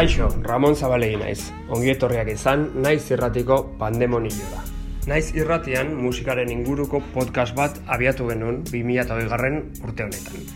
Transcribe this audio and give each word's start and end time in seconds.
Kaixo, 0.00 0.30
Ramon 0.40 0.72
Zabalegi 0.72 1.18
naiz. 1.20 1.50
Ongi 1.68 1.90
etorriak 1.92 2.30
izan, 2.32 2.62
naiz 2.80 3.02
irratiko 3.12 3.56
pandemonioa. 3.76 4.62
Naiz 5.10 5.34
irratian 5.36 5.90
musikaren 5.92 6.48
inguruko 6.48 7.02
podcast 7.12 7.52
bat 7.58 7.76
abiatu 7.84 8.30
genuen 8.30 8.62
2008 8.70 9.26
garren 9.28 9.58
urte 9.84 10.06
honetan. 10.06 10.46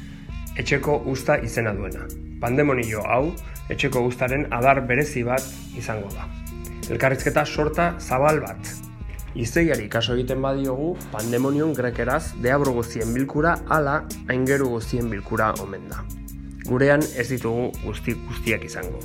Etxeko 0.56 0.94
usta 1.12 1.36
izena 1.44 1.74
duena. 1.76 2.06
Pandemonio 2.40 3.02
hau, 3.04 3.34
etxeko 3.68 4.06
ustaren 4.08 4.46
adar 4.48 4.80
berezi 4.88 5.26
bat 5.28 5.44
izango 5.76 6.08
da. 6.14 6.24
Elkarrizketa 6.88 7.44
sorta 7.44 7.90
zabal 8.00 8.40
bat. 8.46 8.70
Izeiari 9.36 9.90
kaso 9.92 10.16
egiten 10.16 10.40
badiogu, 10.40 10.94
pandemonion 11.12 11.76
grekeraz 11.76 12.30
deabro 12.40 12.72
guztien 12.78 13.12
bilkura 13.12 13.58
ala 13.68 14.06
aingeru 14.24 14.70
guztien 14.78 15.12
bilkura 15.12 15.52
omen 15.60 15.84
da. 15.92 16.00
Gurean 16.64 17.04
ez 17.12 17.28
ditugu 17.28 17.68
guzti 17.84 18.16
guztiak 18.24 18.64
izango. 18.64 19.04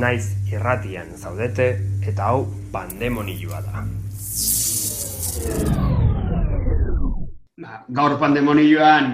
Naiz 0.00 0.32
irratian 0.48 1.10
zaudete 1.16 1.64
eta 2.08 2.30
hau 2.30 2.46
pandemonioa 2.72 3.58
da. 3.66 3.82
Ba, 7.60 7.82
gaur 7.98 8.16
pandemonioan 8.22 9.10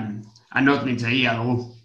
anot 0.61 0.87
nitzegia 0.87 1.35
dugu. 1.41 1.76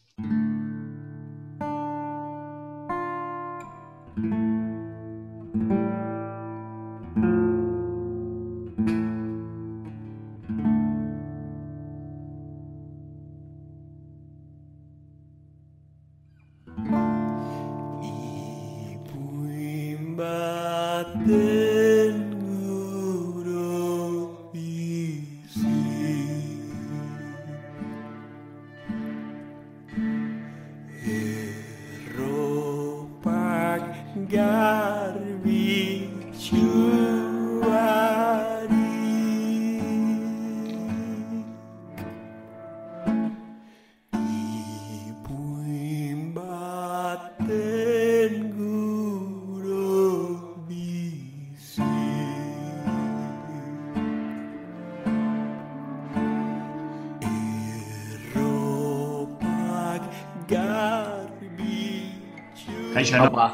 Kaixo, 63.02 63.18
Haupa, 63.18 63.50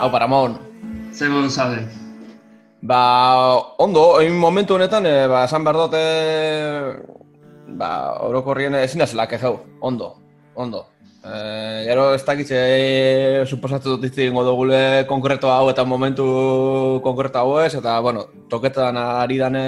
haupa 0.00 0.18
Ramon. 0.24 0.56
Zer 1.12 1.28
modu 1.28 1.50
zaude? 1.52 1.82
Ba, 2.80 3.00
ondo, 3.76 4.04
egin 4.22 4.38
momentu 4.40 4.78
honetan, 4.78 5.04
e, 5.04 5.26
ba, 5.28 5.42
esan 5.44 5.66
behar 5.66 5.76
dute, 5.82 6.00
ba, 7.76 7.90
orokorrien 8.24 8.78
ezin 8.80 9.04
da 9.04 9.10
zela 9.10 9.28
kejau, 9.28 9.52
ondo, 9.84 10.14
ondo. 10.56 10.86
E, 11.20 11.36
gero 11.90 12.08
ez 12.16 12.22
dakitze, 12.24 12.56
e, 12.56 13.44
suposatu 13.44 13.98
dut 13.98 14.08
izti 14.08 14.30
ingo 14.30 14.46
dugule 14.48 15.04
konkreto 15.12 15.52
hau 15.52 15.68
eta 15.68 15.84
momentu 15.84 16.24
konkreto 17.04 17.44
hau 17.44 17.58
ez, 17.60 17.74
eta, 17.76 18.00
bueno, 18.00 18.24
toketan 18.48 18.96
ari 18.96 19.36
dane, 19.44 19.66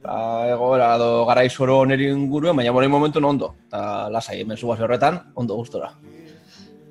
ba, 0.00 0.22
egoera 0.54 0.94
edo 0.96 1.26
garai 1.28 1.50
zoro 1.52 1.82
oneri 1.84 2.08
inguruen, 2.16 2.56
baina 2.56 2.72
bora 2.72 2.88
momentu 2.88 3.20
ondo, 3.20 3.58
eta 3.68 4.08
lasai, 4.08 4.40
zugaz 4.56 4.80
horretan, 4.80 5.26
ondo 5.36 5.60
gustora. 5.60 5.92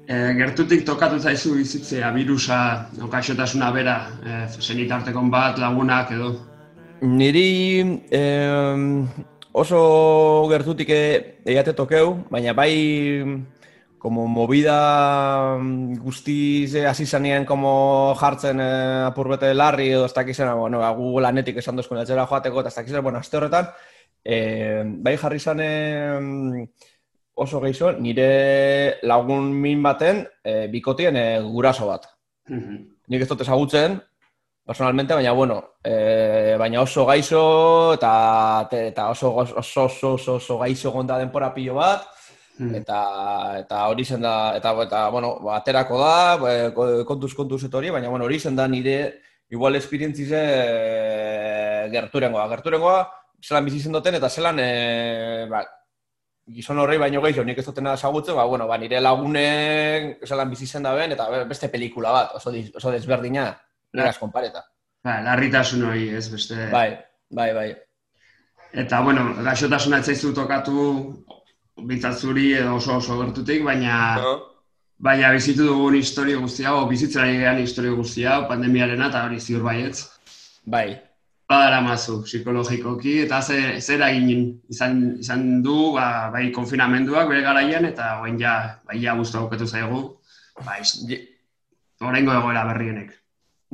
E, 0.07 0.17
gertutik 0.39 0.85
tokatu 0.87 1.19
zaizu 1.19 1.57
bizitzea, 1.57 2.11
virusa, 2.15 2.59
okaixotasuna 3.03 3.71
bera, 3.75 3.97
e, 4.23 4.37
senitartekon 4.47 5.31
bat, 5.31 5.59
lagunak 5.59 6.13
edo. 6.15 6.31
Niri 7.01 7.83
em, 8.15 9.05
oso 9.51 9.81
gertutik 10.49 10.89
e- 10.89 11.19
eiate 11.45 11.75
tokeu, 11.75 12.15
baina 12.31 12.55
bai 12.55 12.71
como 13.97 14.27
movida 14.27 15.57
guztiz 15.99 16.73
eh, 16.75 16.85
hasi 16.87 17.05
zanean 17.05 17.45
como 17.45 18.15
jartzen 18.15 18.59
eh, 18.61 19.03
apurbete 19.07 19.53
larri 19.53 19.89
edo 19.89 20.05
ez 20.05 20.13
dakizena, 20.13 20.53
bueno, 20.53 20.79
ba, 20.79 20.91
gu 20.95 21.19
lanetik 21.19 21.57
esan 21.57 21.79
etxera 21.79 22.27
joateko 22.27 22.61
eta 22.61 22.69
ez 22.69 22.75
dakizena, 22.75 23.01
bueno, 23.01 23.19
aste 23.19 23.37
horretan, 23.37 23.67
eh, 24.23 24.83
bai 24.85 25.17
jarri 25.17 25.39
zane 25.39 26.69
oso 27.37 27.59
gehiago, 27.61 27.93
nire 28.01 28.97
lagun 29.03 29.51
min 29.53 29.81
baten 29.83 30.25
eh, 30.43 30.67
bikotien 30.71 31.15
eh, 31.15 31.39
guraso 31.41 31.87
bat 31.87 32.05
Mhm. 32.49 32.77
nik 33.07 33.21
ez 33.21 33.27
dut 33.27 33.41
ezagutzen, 33.41 34.01
personalmente, 34.65 35.13
baina 35.13 35.31
bueno, 35.33 35.57
e, 35.83 36.55
baina 36.59 36.81
oso 36.81 37.05
gaixo 37.05 37.93
eta 37.95 38.67
eta 38.71 39.09
oso 39.11 39.33
oso 39.35 39.59
oso 39.59 39.85
oso, 40.15 40.35
oso, 40.35 40.57
gaixo 40.59 40.91
gonda 40.91 41.17
denpora 41.17 41.53
pilo 41.53 41.75
bat 41.75 42.03
Mhm. 42.59 42.75
eta 42.75 42.99
eta 43.59 43.87
hori 43.87 44.03
zen 44.05 44.21
da 44.21 44.55
eta 44.57 44.71
eta 44.83 45.09
bueno, 45.09 45.37
aterako 45.53 45.97
da, 45.99 46.71
ko- 46.73 47.05
kontuz 47.05 47.33
kontuz 47.35 47.63
eta 47.63 47.77
hori, 47.77 47.89
baina 47.91 48.09
bueno, 48.09 48.25
hori 48.25 48.39
zen 48.39 48.55
da 48.55 48.67
nire 48.67 49.21
igual 49.49 49.75
esperientzize 49.75 50.35
e, 50.39 51.89
gerturengoa, 51.91 52.47
gerturengoa 52.49 53.07
zelan 53.43 53.65
bizi 53.65 53.79
zen 53.79 53.93
duten 53.93 54.15
eta 54.15 54.29
zelan 54.29 54.59
e, 54.59 55.47
ba, 55.49 55.61
gizon 56.53 56.79
horrei 56.79 56.97
baino 56.97 57.21
gehiago 57.21 57.43
nik 57.45 57.57
ez 57.59 57.65
dutena 57.65 57.93
ezagutzen, 57.97 58.35
ba, 58.35 58.45
bueno, 58.45 58.67
ba, 58.67 58.77
nire 58.77 58.99
lagunek 59.01 60.25
zelan 60.27 60.49
bizi 60.49 60.65
zen 60.67 60.83
da 60.83 60.93
ben, 60.95 61.11
eta 61.11 61.29
be- 61.29 61.45
beste 61.45 61.69
pelikula 61.69 62.11
bat, 62.11 62.35
oso, 62.39 62.51
diz- 62.51 62.71
oso 62.75 62.91
desberdina, 62.91 63.49
nire 63.93 64.13
konpareta. 64.19 64.63
Ba, 65.03 65.19
larritasun 65.21 65.83
hori, 65.89 66.09
ez 66.15 66.27
beste. 66.31 66.69
Bai, 66.71 66.97
bai, 67.29 67.53
bai. 67.53 67.69
Eta, 68.73 69.01
bueno, 69.01 69.33
gaixotasuna 69.43 69.99
ez 69.99 70.05
zaizu 70.05 70.33
tokatu, 70.33 71.23
bintzat 71.77 72.17
zuri 72.19 72.53
edo 72.53 72.75
oso 72.75 72.97
oso 72.97 73.19
gertutik, 73.23 73.63
baina... 73.63 74.15
Baina 74.99 75.29
bizitu 75.29 75.61
dugun 75.67 75.93
historio 75.93 76.39
guztia, 76.41 76.71
o 76.73 76.87
bizitzen 76.89 77.21
ari 77.21 77.35
gehan 77.37 77.59
historio 77.61 77.93
guztia, 77.95 78.39
pandemiarena 78.49 79.11
eta 79.11 79.19
hori 79.27 79.37
ziur 79.39 79.61
baietz. 79.61 80.07
Bai. 80.65 80.97
Badara 81.47 81.79
mazu, 81.79 82.17
psikologikoki, 82.27 83.21
eta 83.23 83.37
ze, 83.41 83.57
zer 83.79 84.01
egin 84.09 84.49
izan, 84.69 84.97
izan 85.23 85.61
du, 85.63 85.93
ba, 85.95 86.27
bai 86.33 86.49
konfinamenduak 86.51 87.29
bere 87.31 87.41
garaian, 87.45 87.85
eta 87.87 88.17
orain 88.19 88.35
ja, 88.41 88.55
bai 88.83 88.97
ja 88.99 89.13
guztu 89.15 89.39
aukatu 89.39 89.63
zaigu, 89.67 90.01
ba, 90.65 90.75
Je- 90.83 91.21
oraingo 92.03 92.33
egoera 92.35 92.65
berrienek. 92.67 93.13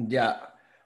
Ja, 0.09 0.27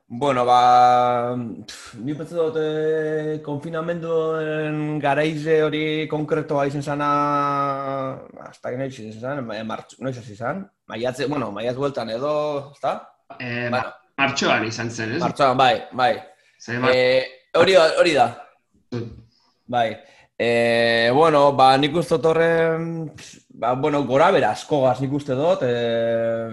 bueno, 0.07 0.45
ba, 0.48 1.36
pff, 1.68 1.98
ni 2.00 2.16
pentsa 2.16 2.36
dut 2.39 2.56
eh, 2.62 3.42
konfinamenduen 3.44 4.98
garaize 5.04 5.57
hori 5.66 5.84
konkretoa 6.07 6.66
izan 6.72 6.81
zana, 6.88 7.10
hasta 8.48 8.72
que 8.72 8.78
noiz 8.80 8.95
izan 9.00 9.19
zan, 9.44 9.51
eh, 9.51 9.63
martx, 9.68 10.00
noiz 10.00 10.24
izan, 10.31 10.63
maiatze, 10.88 11.28
bueno, 11.28 11.51
maiatz 11.51 11.75
bueltan 11.75 12.10
edo, 12.16 12.72
ezta? 12.72 12.95
E, 13.39 13.68
Bueno, 13.69 13.92
martxoan 14.18 14.66
izan 14.72 14.89
zen, 14.89 15.18
ez? 15.18 15.22
martxoan, 15.22 15.57
bai, 15.60 15.84
bai. 15.92 16.13
Ze, 16.59 16.80
ba, 16.80 16.92
Eh, 16.94 17.24
hori, 17.54 17.74
da- 17.74 17.94
hori 18.00 18.13
da, 18.13 18.27
bai. 19.68 19.98
E, 20.39 21.09
bueno, 21.13 21.51
ba, 21.57 21.71
nik 21.77 21.95
uste 21.98 22.15
dut 22.18 22.25
horren, 22.31 23.12
ba, 23.50 23.74
bueno, 23.74 24.04
gora 24.06 24.30
bera 24.31 24.51
asko 24.54 24.83
gaz 24.83 25.00
nik 25.01 25.13
uste 25.18 25.33
dut, 25.33 25.63
e, 25.65 26.51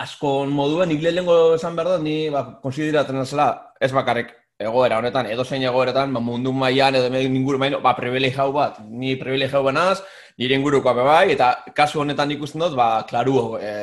asko 0.00 0.46
moduen, 0.48 0.88
nik 0.88 1.02
lehenengo 1.02 1.54
esan 1.56 1.76
behar 1.76 1.96
dut, 1.96 2.04
ni 2.06 2.30
ba, 2.32 2.44
konsideratzen 2.62 3.24
zela, 3.26 3.48
ez 3.80 3.92
bakarrik 3.92 4.32
egoera 4.60 4.98
honetan, 5.00 5.26
edo 5.32 5.44
zein 5.44 5.62
egoeretan, 5.64 6.12
ba, 6.14 6.20
mundu 6.24 6.52
mailan 6.56 6.96
edo 6.96 7.10
inguru 7.20 7.58
maino, 7.60 7.80
ba, 7.84 7.94
privilegiau 7.96 8.52
bat, 8.52 8.80
ni 8.88 9.14
privilegiau 9.20 9.62
banaz, 9.64 10.00
nire 10.38 10.56
inguruko 10.56 10.94
bai, 10.94 11.32
eta 11.36 11.50
kasu 11.76 12.00
honetan 12.00 12.30
ikusten 12.32 12.60
dut, 12.64 12.74
ba, 12.76 13.04
klaru 13.08 13.58
e, 13.60 13.74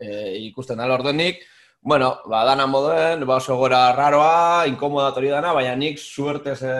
e, 0.00 0.12
ikusten 0.48 0.76
dela 0.80 0.94
ordenik, 1.00 1.40
bueno, 1.82 2.20
ba, 2.30 2.44
dana 2.46 2.66
moduen, 2.66 3.26
ba, 3.26 3.36
oso 3.36 3.56
gora 3.58 3.92
raroa, 3.92 4.66
inkomodatori 4.70 5.28
dana, 5.28 5.52
baina 5.52 5.74
nik 5.76 5.98
suertez 5.98 6.60
e, 6.62 6.74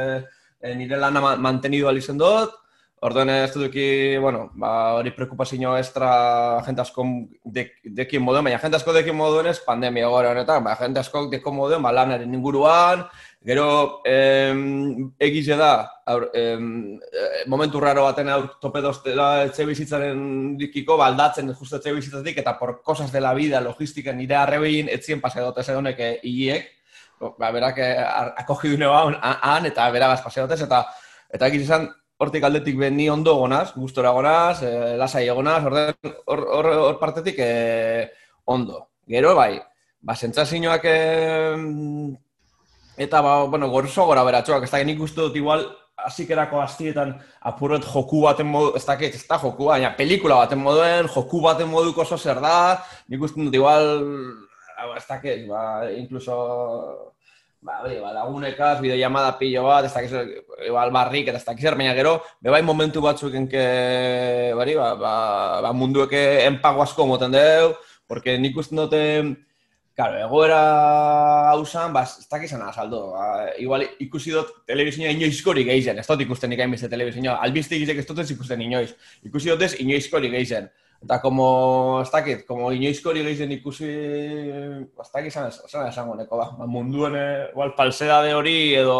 e, 0.62 0.75
nire 0.78 0.96
lana 0.96 1.20
ma- 1.20 1.37
mantenidu 1.37 1.88
alizen 1.90 2.19
dut, 2.19 2.58
Orduan 3.02 3.31
ez 3.34 3.50
duki, 3.50 4.16
bueno, 4.22 4.44
ba, 4.54 4.94
hori 4.94 5.10
preokupazio 5.10 5.72
extra 5.75 6.62
jente 6.62 6.84
asko 6.84 7.02
dek, 7.43 7.72
dekin 7.99 8.22
moduen, 8.22 8.46
baina 8.46 8.60
jente 8.62 8.78
asko 8.78 8.94
dekin 8.94 9.16
moduen 9.19 9.49
ez 9.50 9.56
pandemia 9.64 10.06
gore 10.06 10.28
honetan, 10.31 10.62
ba, 10.62 10.76
jente 10.78 11.02
asko 11.02 11.25
deko 11.32 11.50
moduen, 11.56 11.82
ba, 11.82 11.90
lanaren 11.90 12.37
inguruan, 12.38 13.02
gero 13.44 14.00
em, 14.04 15.12
egize 15.18 15.56
da, 15.58 16.02
aur, 16.06 16.30
em, 16.34 16.94
eh, 16.94 17.42
momentu 17.46 17.80
raro 17.80 18.04
baten 18.04 18.28
aur 18.30 18.46
tope 18.60 18.80
doztela 18.80 19.44
etxe 19.48 19.66
bizitzaren 19.66 20.56
dikiko, 20.58 20.96
ba, 20.96 21.08
aldatzen 21.10 21.50
justo 21.54 21.76
etxe 21.80 21.92
bizitzatik, 21.92 22.38
eta 22.38 22.58
por 22.58 22.82
cosas 22.82 23.10
de 23.12 23.20
la 23.20 23.34
vida, 23.34 23.60
logistika, 23.60 24.12
nire 24.12 24.36
arrebegin 24.36 24.88
etzien 24.88 25.20
paseadote 25.20 25.64
zegonek 25.64 25.98
eh, 26.00 26.12
hiliek, 26.22 26.70
ba, 27.38 27.50
berak 27.50 27.78
eh, 27.78 27.96
akogidune 28.44 28.86
ba, 28.86 29.02
han, 29.42 29.66
eta 29.66 29.90
beragaz 29.90 30.22
paseadotez, 30.22 30.62
eta 30.68 30.86
eta 31.32 31.48
egiz 31.48 31.64
izan, 31.64 31.88
hortik 32.22 32.44
aldetik 32.46 32.76
ni 32.92 33.08
ondo 33.10 33.34
gonaz, 33.34 33.72
gustora 33.74 34.12
gonaz, 34.14 34.62
e, 34.62 34.96
lasai 35.00 35.26
egonaz, 35.28 35.64
orden 35.66 35.94
hor, 36.26 36.44
hor, 36.58 36.68
hor 36.86 36.98
partetik 37.00 37.38
e, 37.38 38.10
ondo. 38.44 38.88
Gero 39.08 39.34
bai, 39.34 39.56
ba, 40.00 40.14
sentsazioak 40.14 40.84
e, 40.86 40.98
eta 42.96 43.20
ba, 43.24 43.44
bueno, 43.44 43.68
gorzo 43.70 44.06
gora 44.06 44.24
beratxoak, 44.24 44.64
ez 44.64 44.70
da, 44.70 44.82
nik 44.84 45.00
uste 45.00 45.20
dut 45.20 45.36
igual, 45.36 45.64
hasikerako 46.02 46.60
hastietan 46.62 47.14
apurret 47.40 47.84
joku 47.86 48.22
baten 48.24 48.48
modu, 48.50 48.74
ez 48.76 48.84
dakit, 48.86 49.14
ez 49.14 49.26
da 49.28 49.38
joku, 49.38 49.68
baina 49.70 49.92
pelikula 49.96 50.40
baten 50.42 50.60
moduen, 50.62 51.08
joku 51.12 51.40
baten 51.44 51.70
moduko 51.70 52.02
oso 52.02 52.18
zer 52.18 52.40
da, 52.42 52.82
nik 53.08 53.22
uste 53.22 53.40
dut 53.40 53.54
igual, 53.54 53.88
ez 54.96 55.06
dakit, 55.08 55.46
ba, 55.48 55.88
incluso 55.94 56.36
ba, 57.62 57.78
hori, 57.84 58.00
ba, 58.02 58.10
lagunekaz, 58.16 58.80
bideollamada 58.82 59.36
pillo 59.38 59.64
bat, 59.68 59.86
ez 59.86 59.94
dakiz, 59.94 60.12
igual 60.66 60.90
barrik, 60.94 61.30
eta 61.30 61.38
ez 61.38 61.46
dakiz 61.46 61.70
baina 61.70 61.94
gero, 61.94 62.18
bebai 62.42 62.62
momentu 62.66 63.02
batzuk 63.04 63.34
enke, 63.38 63.62
bari, 64.58 64.74
ba, 64.78 64.92
ba, 64.98 65.14
ba 65.62 65.72
mundueke 65.72 66.42
enpago 66.48 66.82
asko 66.82 67.06
moten 67.06 67.32
deu, 67.34 67.72
porque 68.10 68.36
nik 68.38 68.58
usten 68.58 68.82
dute, 68.82 69.02
Claro, 69.94 70.16
egoera 70.16 71.50
hausan, 71.50 71.92
ba, 71.92 72.02
ez 72.04 72.28
dakizan 72.30 72.62
azaldo. 72.64 73.10
Ba, 73.12 73.50
igual 73.60 73.84
ikusi 74.00 74.32
dut 74.32 74.54
telebizioa 74.68 75.10
inoizkorik 75.12 75.68
geizen, 75.68 75.98
ez 76.00 76.06
dut 76.08 76.22
ikusten 76.24 76.54
ikain 76.56 76.72
beste 76.72 76.88
telebizioa. 76.88 77.34
Albiztik 77.44 77.84
izek 77.84 78.00
ez 78.00 78.06
dut 78.08 78.22
ikusten 78.24 78.62
inoiz. 78.64 78.94
Ikusi 79.28 79.52
dut 79.52 79.66
ez 79.68 79.74
inoizkorik 79.84 80.32
geizen. 80.32 80.70
Eta 81.02 81.18
como, 81.20 82.00
ez 82.00 82.08
dakit, 82.14 82.46
como 82.48 82.70
inoizkorik 82.72 83.26
geizen 83.26 83.52
ikusi, 83.58 83.90
ba, 84.96 85.04
ez 85.04 85.12
dakizan 85.12 85.50
ez, 85.50 85.58
esan 85.68 85.90
esango 85.90 86.16
neko, 86.16 86.40
ba, 86.40 86.48
ba 86.56 86.70
munduen, 86.70 87.18
eh, 87.18 87.50
igual, 87.50 87.74
falsedade 87.76 88.32
hori 88.38 88.56
edo, 88.78 88.96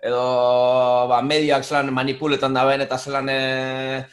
edo, 0.00 0.24
ba, 1.10 1.20
mediak 1.26 1.68
zelan 1.68 1.92
manipuletan 1.92 2.56
da 2.56 2.64
ben, 2.70 2.86
eta 2.86 2.96
zelan, 2.96 3.28
eh, 3.28 4.06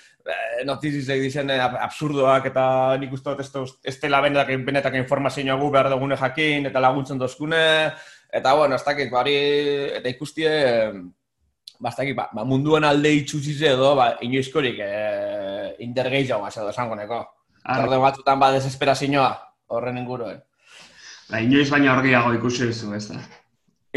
notizizek 0.66 1.22
dizen 1.22 1.50
eh, 1.50 1.60
ab- 1.64 1.78
absurdoak 1.88 2.50
eta 2.52 2.66
nik 3.00 3.14
uste 3.14 3.36
dut 3.36 3.80
ez, 3.84 3.96
dela 4.02 4.22
benetak, 4.22 4.52
benetak 4.66 4.98
informazioa 5.00 5.56
gu 5.60 5.70
behar 5.72 5.90
dugune 5.94 6.18
jakin 6.18 6.66
eta 6.72 6.80
laguntzen 6.84 7.18
dozkune 7.18 7.94
eta 8.34 8.54
bueno, 8.56 8.76
ez 8.76 8.84
dakit, 8.84 9.12
bari, 9.12 9.38
eta 9.98 10.10
ikustie 10.10 10.50
eh, 10.50 10.92
ba, 11.80 11.90
ez 11.90 11.96
dakit, 11.96 12.16
ba, 12.18 12.28
ba, 12.34 12.44
munduan 12.44 12.84
alde 12.84 13.14
itxuzize 13.22 13.72
edo, 13.74 13.96
ba, 13.96 14.12
inoizkorik 14.26 14.80
eh, 14.84 15.76
intergeizagoa 15.86 16.52
edo 16.52 16.70
esango 16.74 16.96
neko. 17.00 17.24
Arre. 17.64 17.88
Orde 17.88 17.98
batzutan 18.00 18.40
ba 18.40 18.52
desesperazioa 18.56 19.32
horren 19.76 19.98
inguruen. 20.00 20.40
Ba, 21.30 21.42
inoiz 21.44 21.70
baina 21.72 21.94
argiago 21.96 22.34
ikusi 22.36 22.70
duzu, 22.70 22.94
ez 22.96 23.08
da. 23.10 23.20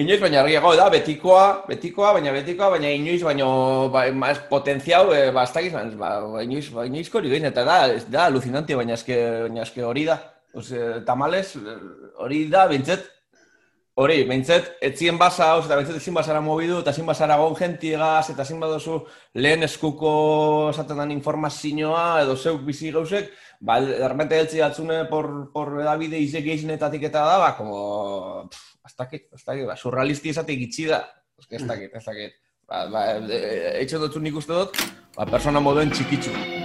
Inoiz 0.00 0.20
baina 0.20 0.41
argiago 0.41 0.70
da, 0.79 0.87
betikoa, 0.93 1.44
betikoa, 1.69 2.14
baina 2.17 2.32
betikoa, 2.32 2.70
baina 2.75 2.91
inoiz 2.97 3.20
baino 3.26 3.49
ba, 3.93 4.06
ma, 4.17 4.31
ez 4.32 4.38
potentziau, 4.49 5.11
e, 5.12 5.26
ba, 5.35 5.44
ez 5.44 5.94
ba, 5.99 6.11
ba, 6.25 6.43
inoiz, 6.47 6.70
ba, 6.73 6.87
inoiz 6.88 7.08
hori 7.12 7.29
gehin, 7.29 7.49
eta 7.50 7.64
da, 7.69 7.79
da 8.08 8.25
alucinante, 8.31 8.76
baina 8.79 8.94
eske, 8.97 9.19
baina 9.47 9.67
eske 9.67 9.85
hori 9.85 10.06
da. 10.08 10.17
Ose, 10.55 11.02
tamales, 11.06 11.55
eh, 11.56 11.76
hori 12.23 12.47
da, 12.50 12.67
bintzet, 12.70 13.05
hori, 14.00 14.23
bintzet, 14.29 14.70
etzien 14.85 15.19
basa, 15.20 15.50
oz, 15.58 15.67
eta 15.67 15.76
bintzet 15.79 15.99
ezin 16.00 16.17
basara 16.17 16.41
mobidu, 16.44 16.79
eta 16.81 16.94
ezin 16.94 17.08
basara 17.08 17.37
gon 17.41 17.56
gentiegaz, 17.58 18.31
eta 18.32 18.47
ezin 18.47 18.61
badozu 18.62 19.00
lehen 19.37 19.67
eskuko 19.67 20.12
esaten 20.70 21.02
dan 21.02 21.12
informazioa, 21.12 22.23
edo 22.25 22.37
zeuk 22.37 22.62
bizi 22.67 22.93
gauzek, 22.94 23.29
ba, 23.61 23.81
derrepente 23.85 24.38
heltzi 24.41 24.62
datzune 24.62 25.02
por, 25.11 25.29
por 25.52 25.75
edabide 25.82 26.20
izek 26.20 26.47
geizenetatik 26.49 27.05
eta 27.11 27.26
da, 27.29 27.37
ba, 27.44 27.50
como, 27.58 27.82
pff, 28.49 28.73
ez 28.88 28.97
dakit, 29.02 29.29
ez 29.37 29.44
dakit, 29.44 29.67
ba, 29.69 29.76
surrealisti 29.76 30.32
esatik 30.32 30.64
itxi 30.69 30.88
da, 30.94 31.05
ez 31.50 31.67
dakit, 31.67 31.93
ez 32.00 32.06
dakit. 32.06 32.41
Ba, 32.70 32.87
ba, 32.88 33.05
eitxo 33.82 34.00
dut 34.00 34.20
nik 34.23 34.41
uste 34.41 34.56
dut, 34.56 34.82
ba, 35.19 35.29
persona 35.29 35.61
moduen 35.61 35.93
txikitzu. 35.93 36.60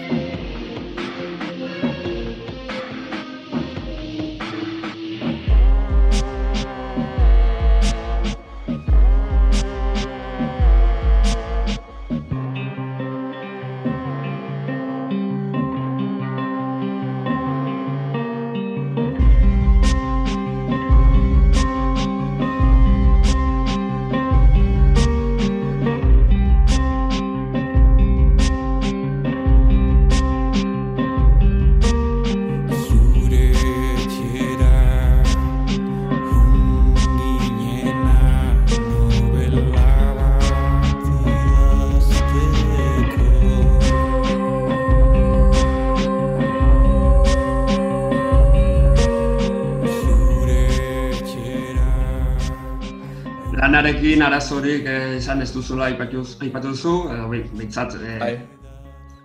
Lanarekin 53.85 54.21
arazorik 54.25 54.85
eh, 54.89 55.18
izan 55.19 55.44
ez 55.45 55.51
duzula 55.54 55.85
aipatu 55.92 56.23
aipatu 56.42 56.71
duzu, 56.73 56.94
edo 57.13 57.27
bi- 57.30 57.44
behintzat 57.54 57.94
eh, 58.01 58.15
Bai. 58.18 58.31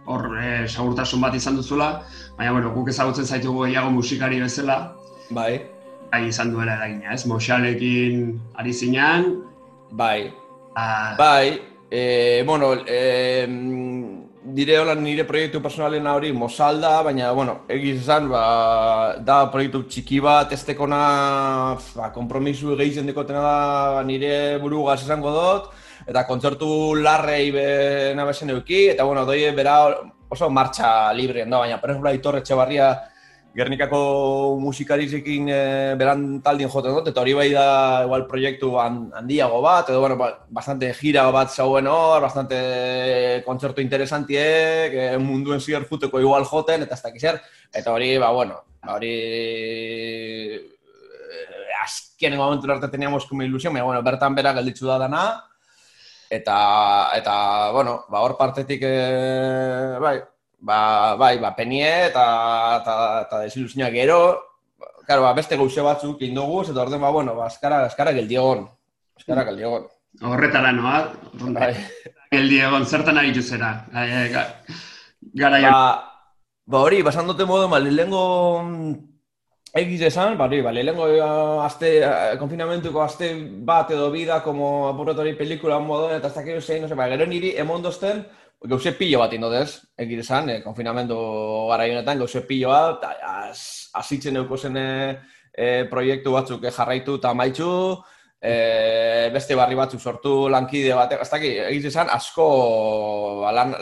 hor 0.05 0.27
eh, 0.37 0.67
segurtasun 0.69 1.23
bat 1.25 1.33
izan 1.35 1.57
duzula, 1.57 2.03
baina 2.37 2.53
bueno, 2.53 2.75
guk 2.75 2.91
ezagutzen 2.93 3.25
zaitugu 3.25 3.65
gehiago 3.65 3.89
musikari 3.95 4.37
bezala, 4.43 4.77
Bai, 5.31 5.63
bai 6.13 6.27
izan 6.29 6.53
duela 6.53 6.75
eragina, 6.77 7.15
ez? 7.15 7.25
Moxalekin 7.25 8.35
ari 8.61 8.75
zinean, 8.77 9.31
bai, 9.93 10.29
ah, 10.77 11.15
Bai, 11.17 11.57
e, 11.91 12.45
bueno, 12.45 12.75
e, 12.85 13.47
dire 14.43 14.79
hola 14.79 14.95
nire 14.95 15.25
proiektu 15.25 15.61
personalena 15.61 16.15
hori 16.15 16.33
mozalda, 16.33 17.03
baina, 17.05 17.33
bueno, 17.33 17.61
egiz 17.69 18.01
esan, 18.01 18.29
ba, 18.31 19.17
da 19.21 19.45
proiektu 19.53 19.83
txiki 19.85 20.21
bat, 20.25 20.53
ez 20.53 20.63
tekona, 20.65 21.77
ba, 21.97 22.09
kompromisu 22.15 22.77
gehizen 22.79 23.07
dekotena 23.11 23.43
da 23.45 24.03
nire 24.07 24.59
burugaz 24.63 25.03
esango 25.05 25.35
dut, 25.35 25.71
eta 26.07 26.25
kontzertu 26.29 26.95
larrei 26.97 27.51
be, 27.53 27.69
nabezen 28.17 28.57
euki, 28.57 28.87
eta, 28.95 29.05
bueno, 29.05 29.27
doi 29.29 29.43
bera 29.57 29.77
oso 30.31 30.49
martxa 30.49 31.13
libre, 31.13 31.45
da, 31.45 31.59
baina, 31.59 31.81
por 31.81 31.91
ejemplo, 31.91 32.11
Aitor 32.11 32.41
Etxebarria 32.41 32.95
Gernikako 33.51 34.59
musikarizekin 34.63 35.49
e, 35.51 35.95
beran 35.99 36.21
taldin 36.43 36.71
joten 36.71 36.95
dut, 36.95 37.09
eta 37.11 37.21
hori 37.21 37.33
bai 37.35 37.49
da 37.51 38.05
igual 38.05 38.23
proiektu 38.31 38.77
han- 38.79 39.11
handiago 39.19 39.59
bat, 39.65 39.89
edo 39.91 40.01
bueno, 40.01 40.17
ba- 40.17 40.47
bastante 40.49 40.93
gira 40.95 41.25
bat 41.35 41.51
zauen 41.51 41.87
hor, 41.91 42.23
bastante 42.23 43.43
kontzertu 43.45 43.83
interesantiek, 43.83 44.95
e, 44.95 45.19
munduen 45.19 45.61
zier 45.61 45.85
futeko 45.85 46.21
igual 46.21 46.45
joten, 46.45 46.83
eta 46.87 46.95
ez 46.95 47.03
dakiz 47.03 47.25
eta 47.73 47.93
hori, 47.93 48.19
ba, 48.19 48.31
bueno, 48.31 48.63
ba, 48.83 48.95
hori 48.95 49.11
eh, 49.11 50.61
azken 51.83 52.37
momentu 52.37 52.71
arte 52.71 52.89
teníamos 52.89 53.27
como 53.27 53.43
ilusión, 53.43 53.73
baina, 53.73 53.85
bueno, 53.85 54.03
bertan 54.03 54.35
bera 54.35 54.55
gelditzu 54.55 54.87
da 54.87 54.99
dana, 54.99 55.45
eta, 56.31 57.11
eta 57.17 57.71
bueno, 57.73 58.05
ba, 58.09 58.21
hor 58.21 58.37
partetik, 58.39 58.81
e, 58.85 59.97
bai, 59.99 60.21
ba, 60.61 61.17
bai, 61.17 61.39
ba, 61.41 61.55
penie 61.57 61.89
eta, 62.11 62.25
eta, 62.81 62.95
eta 63.27 63.39
desilusioa 63.47 63.91
gero, 63.91 64.19
claro, 65.07 65.23
ba, 65.23 65.33
beste 65.35 65.57
gauze 65.57 65.81
batzuk 65.83 66.21
egin 66.23 66.35
dugu, 66.37 66.63
eta 66.63 66.83
orden, 66.83 67.01
ba, 67.01 67.11
bueno, 67.11 67.35
ba, 67.35 67.47
askara, 67.47 67.85
askara 67.87 68.13
geldiegon. 68.13 68.69
Askara 69.17 69.45
geldiegon. 69.49 69.89
horretara 70.27 70.73
noa, 70.73 71.13
Bai. 71.55 71.75
geldi 72.33 72.61
egon 72.61 72.85
zertan 72.87 73.19
aritu 73.19 73.43
zera. 73.43 73.87
Ga- 73.93 74.47
Gara 75.35 75.61
Ba, 75.61 75.81
ba 76.67 76.79
hori, 76.79 77.03
basan 77.03 77.27
dute 77.29 77.45
modu, 77.47 77.69
ba, 77.69 77.79
lehengo 77.79 78.23
egiz 79.75 80.01
esan, 80.03 80.37
ba 80.39 80.47
hori, 80.49 80.61
ba, 80.63 80.73
lehengo 80.73 81.07
eh, 81.09 81.21
aste, 81.65 81.91
eh, 82.03 82.37
konfinamentuko 82.39 83.03
aste 83.03 83.29
bat 83.67 83.91
edo 83.95 84.11
bida, 84.11 84.43
como 84.43 84.89
apurretori 84.89 85.35
pelikula 85.39 85.79
modu, 85.79 86.11
eta 86.17 86.27
ez 86.29 86.35
dakit 86.35 86.61
zein, 86.63 86.83
no 86.83 86.89
sé, 86.89 86.95
ba, 86.99 87.07
gero 87.13 87.27
niri 87.27 87.53
emondozten, 87.57 88.25
gauze 88.61 88.93
pillo 88.93 89.21
bat 89.23 89.33
indodez, 89.33 89.81
egiz 89.97 90.21
esan, 90.21 90.51
eh, 90.51 90.61
konfinamentu 90.63 91.17
gara 91.71 91.87
honetan, 91.89 92.19
gauze 92.19 92.43
pillo 92.47 92.69
bat, 92.69 93.05
azitzen 93.95 94.37
euko 94.37 94.57
zen 94.57 94.77
eh, 94.77 95.19
eh, 95.55 95.85
proiektu 95.91 96.33
batzuk 96.33 96.65
eh, 96.65 96.73
jarraitu 96.75 97.17
eta 97.19 97.33
maitzu, 97.35 97.71
eh, 98.41 99.31
beste 99.33 99.57
barri 99.57 99.75
batzuk 99.79 100.01
sortu 100.01 100.49
lankide 100.53 100.95
batek, 100.95 101.23
ez 101.25 101.31
dakit, 101.31 101.59
egiz 101.71 101.87
esan, 101.93 102.13
asko, 102.13 102.49
ba, 103.45 103.53
lan, 103.57 103.75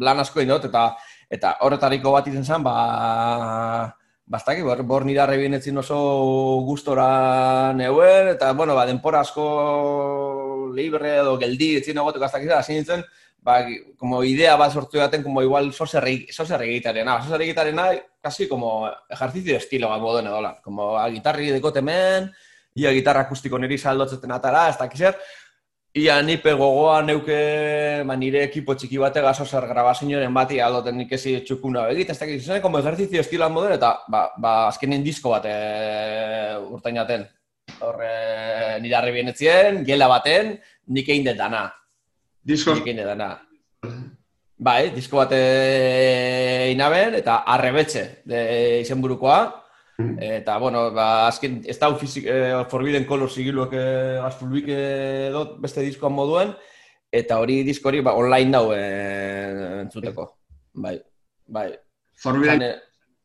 lan 0.00 0.20
asko 0.20 0.44
indot, 0.44 0.68
eta 0.68 0.90
eta 1.32 1.56
horretariko 1.66 2.12
bat 2.14 2.28
izan 2.28 2.44
zen, 2.44 2.62
ba, 2.62 3.92
bastaki, 4.26 4.62
bor, 4.62 4.82
bor 4.86 5.04
nire 5.06 5.24
arrebienetzin 5.24 5.78
oso 5.80 5.96
gustora 6.66 7.72
neuen, 7.74 8.34
eta, 8.36 8.52
bueno, 8.52 8.76
ba, 8.76 8.84
denpora 8.86 9.24
asko 9.24 10.72
libre 10.76 11.16
edo 11.22 11.36
geldi, 11.40 11.76
etzin 11.80 11.98
egotuk 11.98 12.22
aztak 12.26 12.44
izan, 12.44 12.60
hasi 12.60 12.76
nintzen, 12.76 13.02
ba, 13.46 13.62
como 13.96 14.24
idea 14.26 14.56
bat 14.58 14.74
sortu 14.74 14.98
daten, 14.98 15.22
como 15.22 15.40
igual 15.42 15.72
sozer 15.72 16.02
egitarena, 16.08 17.22
sozer 17.22 17.42
egitarena, 17.42 17.92
casi 18.20 18.48
como 18.48 18.90
ejercicio 19.08 19.56
estilo 19.56 19.88
bat 19.88 20.02
moden 20.02 20.26
edo, 20.26 20.42
lan. 20.42 20.56
como 20.64 20.98
a 20.98 21.08
gitarri 21.10 21.52
dekote 21.54 21.80
men, 21.80 22.32
ia 22.74 22.90
gitarra 22.92 23.22
akustiko 23.22 23.58
niri 23.58 23.78
saldotzeten 23.78 24.32
atara, 24.34 24.68
ez 24.70 24.78
dakiz 24.78 24.98
zer, 24.98 25.20
Ia 25.96 26.18
nipe 26.20 26.52
gogoa 26.52 26.98
neuke 27.00 27.36
ba, 28.04 28.16
nire 28.20 28.42
ekipo 28.44 28.74
txiki 28.76 28.98
bate 29.00 29.22
gaso 29.24 29.46
zer 29.46 29.64
grabazioaren 29.64 30.34
bati 30.34 30.58
aldoten 30.60 30.98
nik 31.00 31.14
ezi 31.16 31.38
txukuna 31.40 31.86
begit, 31.88 32.10
ez 32.12 32.18
dakit, 32.20 32.42
zen, 32.44 32.60
como 32.60 32.82
ejercizio 32.82 33.22
estiloan 33.22 33.54
moden, 33.54 33.72
eta 33.78 33.94
ba, 34.12 34.26
ba, 34.36 34.52
azkenen 34.66 35.06
disko 35.06 35.32
bat 35.32 35.48
e, 35.48 35.54
urtainaten. 36.68 37.24
Horre, 37.80 38.12
nire 38.84 38.98
harri 38.98 39.14
bienetzien, 39.16 39.80
gela 39.88 40.10
baten, 40.12 40.52
nik 40.92 41.08
egin 41.08 41.32
dana. 41.32 41.64
Disko 42.46 42.74
Nik 42.76 42.86
egin 42.86 43.02
dut 43.02 43.10
dana. 43.10 43.30
Bai, 44.56 44.90
disko 44.94 45.18
bat 45.20 45.32
e, 45.36 46.70
inaben, 46.72 47.18
eta 47.18 47.42
arrebetxe 47.54 48.04
de 48.24 48.42
izenburukoa. 48.80 49.40
Eta, 49.96 50.58
bueno, 50.60 50.90
ba, 50.92 51.26
azken, 51.26 51.62
ez 51.64 51.78
da 51.80 51.88
fizik, 51.96 52.26
eh, 52.28 52.52
Forbidden 52.68 53.06
Color 53.08 53.30
sigiluak 53.32 53.72
eh, 53.72 54.18
azpulbik 54.20 54.66
eh, 54.68 55.30
dut 55.32 55.54
beste 55.62 55.84
diskoan 55.84 56.12
moduen, 56.12 56.52
eta 57.08 57.38
hori 57.40 57.62
disko 57.64 57.88
hori 57.88 58.02
ba, 58.04 58.12
online 58.12 58.52
dau 58.52 58.74
eh, 58.76 59.80
entzuteko. 59.86 60.28
Bai, 60.84 60.98
bai. 61.48 61.70
forbidden 62.20 62.66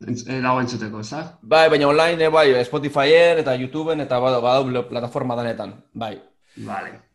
entz- 0.08 0.24
eh, 0.28 0.40
dago 0.40 0.64
entzuteko, 0.64 1.04
ez 1.04 1.10
da? 1.12 1.22
bai, 1.42 1.68
baina 1.68 1.88
online, 1.92 2.24
eh, 2.24 2.32
bai, 2.32 2.64
Spotifyen 2.64 3.44
eta 3.44 3.54
YouTubeen 3.60 4.00
eta 4.00 4.20
bada, 4.20 4.40
bada 4.40 4.88
plataforma 4.88 5.36
danetan, 5.36 5.76
bai. 5.92 6.16
Vale. 6.56 7.11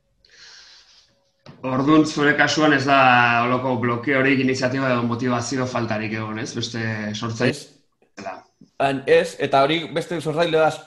Orduan, 1.63 2.05
zure 2.05 2.35
kasuan 2.37 2.73
ez 2.73 2.83
da 2.85 2.97
holoko 3.45 3.75
blokeorik, 3.81 4.39
iniziatiba 4.43 4.91
edo 4.93 5.03
motivazio 5.03 5.65
faltarik 5.67 6.13
egon, 6.13 6.39
ez? 6.39 6.53
Beste 6.55 6.83
sortzaile 7.15 7.55
Ez. 7.55 7.65
Han, 8.79 9.03
ez, 9.09 9.35
eta 9.39 9.63
hori 9.65 9.83
beste 9.93 10.19
sortzaile 10.21 10.59
az, 10.65 10.77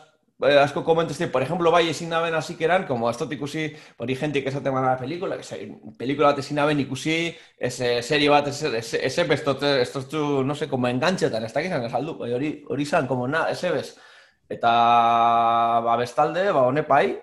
eh, 0.47 0.57
asko 0.63 0.83
komentazte, 0.85 1.27
por 1.29 1.43
ejemplo, 1.43 1.71
bai 1.71 1.89
ezin 1.91 2.09
naben 2.09 2.35
hasikeran, 2.35 2.87
como 2.87 3.11
ez 3.11 3.17
dut 3.19 3.33
ikusi, 3.33 3.65
hori 3.99 4.15
jentik 4.17 4.47
esaten 4.47 4.73
bana 4.75 4.97
pelikula, 4.99 5.37
que 5.37 5.43
se- 5.43 5.61
pelikula 5.99 6.31
bat 6.33 6.39
ezin 6.39 6.57
naben 6.57 6.81
ikusi, 6.81 7.35
ez 7.59 7.81
eh, 7.81 8.03
serie 8.03 8.31
bat, 8.31 8.47
ez, 8.49 8.61
dut, 9.45 9.63
ez 9.63 9.93
dut, 9.93 10.15
no 10.47 10.55
sé, 10.55 10.69
como 10.69 10.89
enganchetan, 10.89 11.45
ez 11.45 11.53
dakizan, 11.53 11.85
ez 11.85 11.95
aldu, 11.95 12.17
bai, 12.19 12.33
hori, 12.33 12.53
hori 12.69 12.87
zan, 12.87 13.07
como 13.07 13.27
na, 13.29 13.49
ez 13.51 13.63
ebez. 13.65 13.97
Eta, 14.49 14.71
ba, 15.85 15.97
bestalde, 15.97 16.51
ba, 16.53 16.63
honepai, 16.67 17.19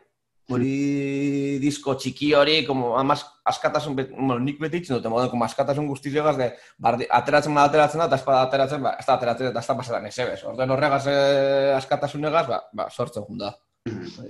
hori 0.51 1.59
disko 1.59 1.95
txiki 1.99 2.31
hori, 2.37 2.61
como, 2.67 2.93
amaz, 2.99 3.19
askatasun, 3.47 3.95
bueno, 3.97 4.37
nik 4.43 4.59
beti 4.61 4.81
itzen 4.81 4.97
dute, 4.97 5.11
moden, 5.11 5.29
como 5.31 5.45
askatasun 5.45 5.87
guztiz 5.89 6.13
egaz, 6.15 6.37
de, 6.39 6.49
bardi, 6.79 7.07
ateratzen 7.19 7.57
da, 7.57 7.65
ateratzen 7.67 8.03
da, 8.03 8.07
eta 8.07 8.19
ez 8.19 8.25
bada 8.27 8.43
ateratzen, 8.47 8.83
ba, 8.85 8.93
ez 8.99 9.05
da 9.05 9.17
ateratzen, 9.17 9.49
eta 9.51 9.63
ez 9.63 9.67
da 9.67 9.77
pasetan 9.79 10.07
ez 10.07 10.17
ebez. 10.23 10.39
Orden 10.47 10.71
horregaz 10.75 11.03
eh, 11.11 11.73
askatasun 11.75 12.29
egaz, 12.31 12.45
ba, 12.47 12.61
ba, 12.79 12.87
sortzen 12.93 13.27
jun 13.27 13.43
da. 13.43 13.51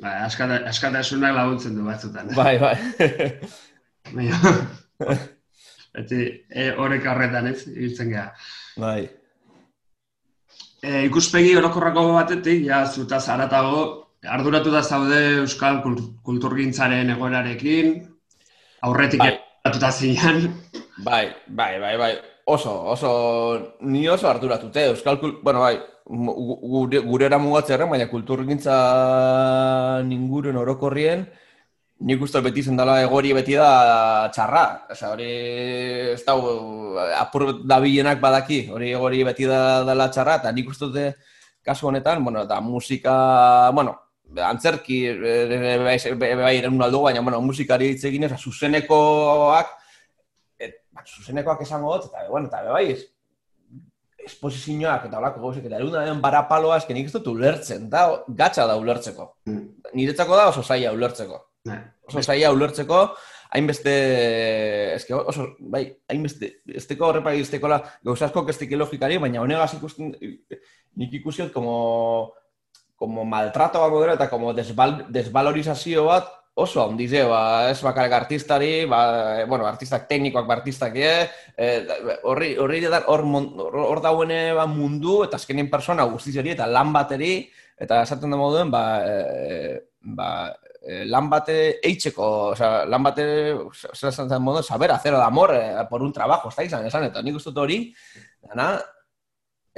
Ba, 0.02 0.16
askata, 0.26 0.62
askatasunak 0.72 1.38
laguntzen 1.38 1.78
du 1.78 1.86
batzutan. 1.86 2.34
Bai, 2.38 2.58
bai. 2.62 2.76
Beti, 5.98 6.20
e, 6.50 6.72
horrek 6.78 7.06
horretan 7.10 7.54
ez, 7.54 7.62
ibiltzen 7.70 8.12
geha. 8.14 8.28
bai. 8.82 9.08
E, 10.82 11.06
ikuspegi 11.08 11.56
orokorrako 11.58 12.10
batetik, 12.14 12.66
ja, 12.68 12.86
zutaz 12.86 13.26
haratago, 13.34 14.07
arduratu 14.24 14.72
da 14.72 14.82
zaude 14.84 15.38
Euskal 15.44 15.82
kul- 15.84 16.16
kulturgintzaren 16.24 17.10
egoerarekin, 17.10 18.08
aurretik 18.82 19.20
Bai. 19.20 19.38
bai. 19.64 19.92
zinean, 19.92 20.62
Bai, 21.04 21.28
bai, 21.48 21.80
bai, 21.80 21.98
bai. 21.98 22.14
Oso, 22.46 22.72
oso, 22.90 23.76
ni 23.82 24.08
oso 24.08 24.28
harturatute. 24.30 24.86
Euskal, 24.90 25.20
kul- 25.20 25.40
bueno, 25.44 25.60
bai, 25.60 25.78
mu- 26.08 26.34
gu- 26.34 26.60
gure, 26.62 27.00
gurera 27.00 27.38
mugatzearen, 27.38 27.90
baina 27.90 28.08
kulturgintza 28.10 30.02
ninguren 30.08 30.56
orokorrien, 30.58 31.28
nik 32.00 32.22
uste 32.22 32.42
beti 32.42 32.64
zen 32.64 32.78
dela 32.78 33.02
egori 33.04 33.34
beti 33.34 33.54
da 33.58 34.30
txarra. 34.34 34.66
Osea, 34.90 35.12
hori 35.12 35.30
ez 36.14 36.24
da 36.26 36.34
apur 37.22 37.64
dabilenak 37.68 38.22
badaki, 38.22 38.70
hori 38.72 38.92
egori 38.94 39.24
beti 39.28 39.46
da 39.46 39.84
dela 39.84 40.10
txarra, 40.10 40.36
eta 40.42 40.52
nik 40.52 40.70
uste 40.70 40.86
dute 40.86 41.16
kasu 41.66 41.88
honetan, 41.88 42.24
bueno, 42.24 42.44
eta 42.48 42.62
musika, 42.62 43.70
bueno, 43.74 43.98
antzerki, 44.36 45.02
e, 45.08 45.36
bai, 45.84 45.98
bai, 46.20 46.32
bai, 46.42 46.56
erun 46.62 46.82
aldu, 46.82 47.04
baina, 47.08 47.22
bueno, 47.22 47.42
musikari 47.42 47.92
hitz 47.94 48.04
egin, 48.10 48.28
oza, 48.28 48.38
zuzenekoak, 48.38 49.72
et, 50.60 50.82
ba, 50.92 51.06
zuzenekoak 51.06 51.64
esango 51.66 51.96
dut, 51.96 52.10
eta, 52.12 52.28
bueno, 52.32 52.52
eta 52.52 52.64
bai, 52.72 52.92
ez, 52.96 53.06
esposizioak 54.28 55.08
eta 55.08 55.22
holako 55.22 55.44
gauzek, 55.46 55.66
eta 55.70 55.80
eruna 55.80 56.04
den 56.06 56.22
barapaloa, 56.24 56.82
eske 56.82 56.96
nik 56.96 57.10
ez 57.10 57.16
dut 57.16 57.30
ulertzen, 57.32 57.88
da, 57.92 58.04
gatza 58.42 58.68
da 58.68 58.76
ulertzeko. 58.80 59.30
Niretzako 59.96 60.40
da 60.40 60.50
oso 60.52 60.64
zaila 60.64 60.94
ulertzeko. 60.96 61.40
Bai. 61.68 61.80
Oso 62.08 62.24
zaila 62.24 62.52
ulertzeko, 62.56 63.02
hainbeste, 63.56 63.94
eske 64.96 65.16
oso, 65.16 65.50
bai, 65.74 65.86
hainbeste, 66.12 66.52
esteko 66.82 67.12
horrepa 67.12 67.34
iztekola, 67.40 67.80
gauza 68.04 68.28
asko 68.28 68.44
kestik 68.48 68.76
logikari, 68.80 69.20
baina 69.24 69.44
honegaz 69.44 69.74
ikusten, 69.78 70.14
nik 70.98 71.16
ikusiot 71.22 71.54
como, 71.56 71.78
como 72.98 73.24
maltrato 73.24 73.80
bat 73.80 73.94
dela 74.02 74.18
eta 74.18 74.30
como 74.30 74.54
desval, 74.58 75.06
desvalorizazio 75.14 76.06
bat 76.10 76.34
oso 76.58 76.82
handiz, 76.82 77.14
eh, 77.14 77.24
ba, 77.24 77.70
ez 77.70 77.78
bakarrik 77.86 78.14
artistari, 78.18 78.86
ba, 78.90 79.42
eh, 79.42 79.46
bueno, 79.46 79.68
artistak 79.70 80.08
teknikoak, 80.10 80.48
ba, 80.48 80.56
artistak, 80.56 80.96
eh, 80.98 81.30
eh, 81.56 81.86
horri, 82.24 82.56
horri 82.58 82.82
da, 82.82 83.04
hor, 83.06 83.22
hor, 83.22 84.02
dauene 84.02 84.54
ba, 84.58 84.66
mundu, 84.66 85.20
eta 85.24 85.38
azkenien 85.38 85.70
persona 85.70 86.08
guztiz 86.10 86.34
hori, 86.42 86.56
eta 86.58 86.66
lan 86.66 86.90
bateri, 86.92 87.46
eta 87.78 88.02
esaten 88.02 88.34
da 88.34 88.40
moduen, 88.42 88.74
ba, 88.74 88.84
eh, 89.06 89.78
ba, 90.02 90.30
eh, 90.82 91.04
lan 91.06 91.30
bate 91.30 91.58
eitzeko, 91.86 92.28
osea, 92.56 92.86
lan 92.90 93.06
bate, 93.06 93.24
zera 93.94 94.10
esan 94.10 94.30
zen 94.30 94.42
modu, 94.42 94.64
saber 94.64 94.92
hacer 94.92 95.14
el 95.14 95.22
amor 95.22 95.54
eh, 95.54 95.76
por 95.90 96.02
un 96.02 96.14
trabajo, 96.14 96.50
ez 96.50 96.56
da 96.56 96.64
izan, 96.64 96.86
esan, 96.88 97.06
eta 97.12 97.22
nik 97.22 97.36
uste 97.36 97.54
hori, 97.54 97.82
dana, 98.42 98.72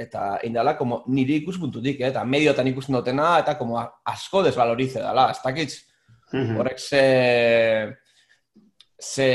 eta 0.00 0.38
indala, 0.48 0.76
como 0.78 1.02
nire 1.12 1.34
ikuspuntutik, 1.42 2.00
eh, 2.00 2.08
eta 2.08 2.24
mediotan 2.24 2.68
ikusten 2.70 2.96
dutena, 2.96 3.34
eta 3.42 3.58
como 3.58 3.78
asko 3.80 4.42
desvalorize 4.46 5.00
dela, 5.02 5.30
ez 5.30 5.40
dakitz, 5.44 5.74
Mhm. 6.32 6.56
horrek 6.60 6.78
ze, 6.78 7.96
ze, 8.98 9.28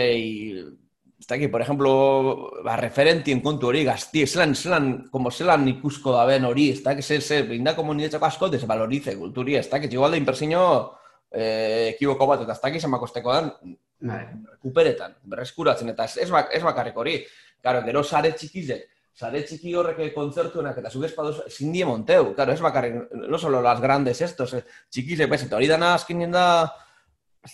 ez 1.19 1.27
dakit, 1.27 1.51
por 1.51 1.61
ejemplo, 1.61 2.51
ba, 2.63 2.75
referentien 2.77 3.41
kontu 3.41 3.67
hori 3.67 3.83
gazti, 3.83 4.25
zelan, 4.27 4.55
zelan, 4.55 5.07
como 5.11 5.31
zelan 5.31 5.67
ikusko 5.67 6.13
da 6.15 6.25
ben 6.25 6.45
hori, 6.45 6.69
ez 6.71 6.81
dakit, 6.83 7.03
ze, 7.03 7.21
ze, 7.21 7.41
binda 7.43 7.75
como 7.75 7.93
niretzako 7.93 8.25
asko 8.25 8.49
desvalorize 8.49 9.17
kulturi, 9.17 9.55
ez 9.55 9.69
dakit, 9.69 9.93
igual 9.93 10.11
da 10.11 10.17
inpersino 10.17 10.93
eh, 11.31 11.91
ekiboko 11.95 12.27
bat, 12.27 12.41
eta 12.45 12.53
ez 12.53 12.61
dakit 12.61 12.81
zemakosteko 12.81 13.33
dan, 13.33 13.51
Bai. 13.99 14.21
rekuperetan, 14.53 15.15
berreskuratzen, 15.23 15.89
eta 15.89 16.05
ez, 16.05 16.17
ez, 16.17 16.29
bak, 16.31 16.49
ez 16.53 16.61
bakarrik 16.63 16.95
hori. 16.97 17.17
Claro, 17.61 17.81
gero 17.83 18.03
sare 18.03 18.31
txikizek, 18.31 18.85
sare 19.15 19.41
txiki 19.47 19.73
horrek 19.79 20.13
kontzertuenak 20.13 20.81
eta 20.81 20.91
zuk 20.91 21.05
espadoz, 21.07 21.37
ezin 21.47 21.71
die 21.71 21.85
monteu. 21.87 22.33
Claro, 22.35 22.51
ez 22.51 22.61
bakarrik, 22.61 23.13
no 23.15 23.39
solo 23.39 23.61
las 23.63 23.79
grandes 23.81 24.19
estos, 24.21 24.53
eh, 24.53 24.65
txikizek, 24.91 25.29
bez, 25.31 25.45
eta 25.45 25.55
hori 25.55 25.69
dana 25.71 25.93
azkenean 25.95 26.35
da, 26.35 26.47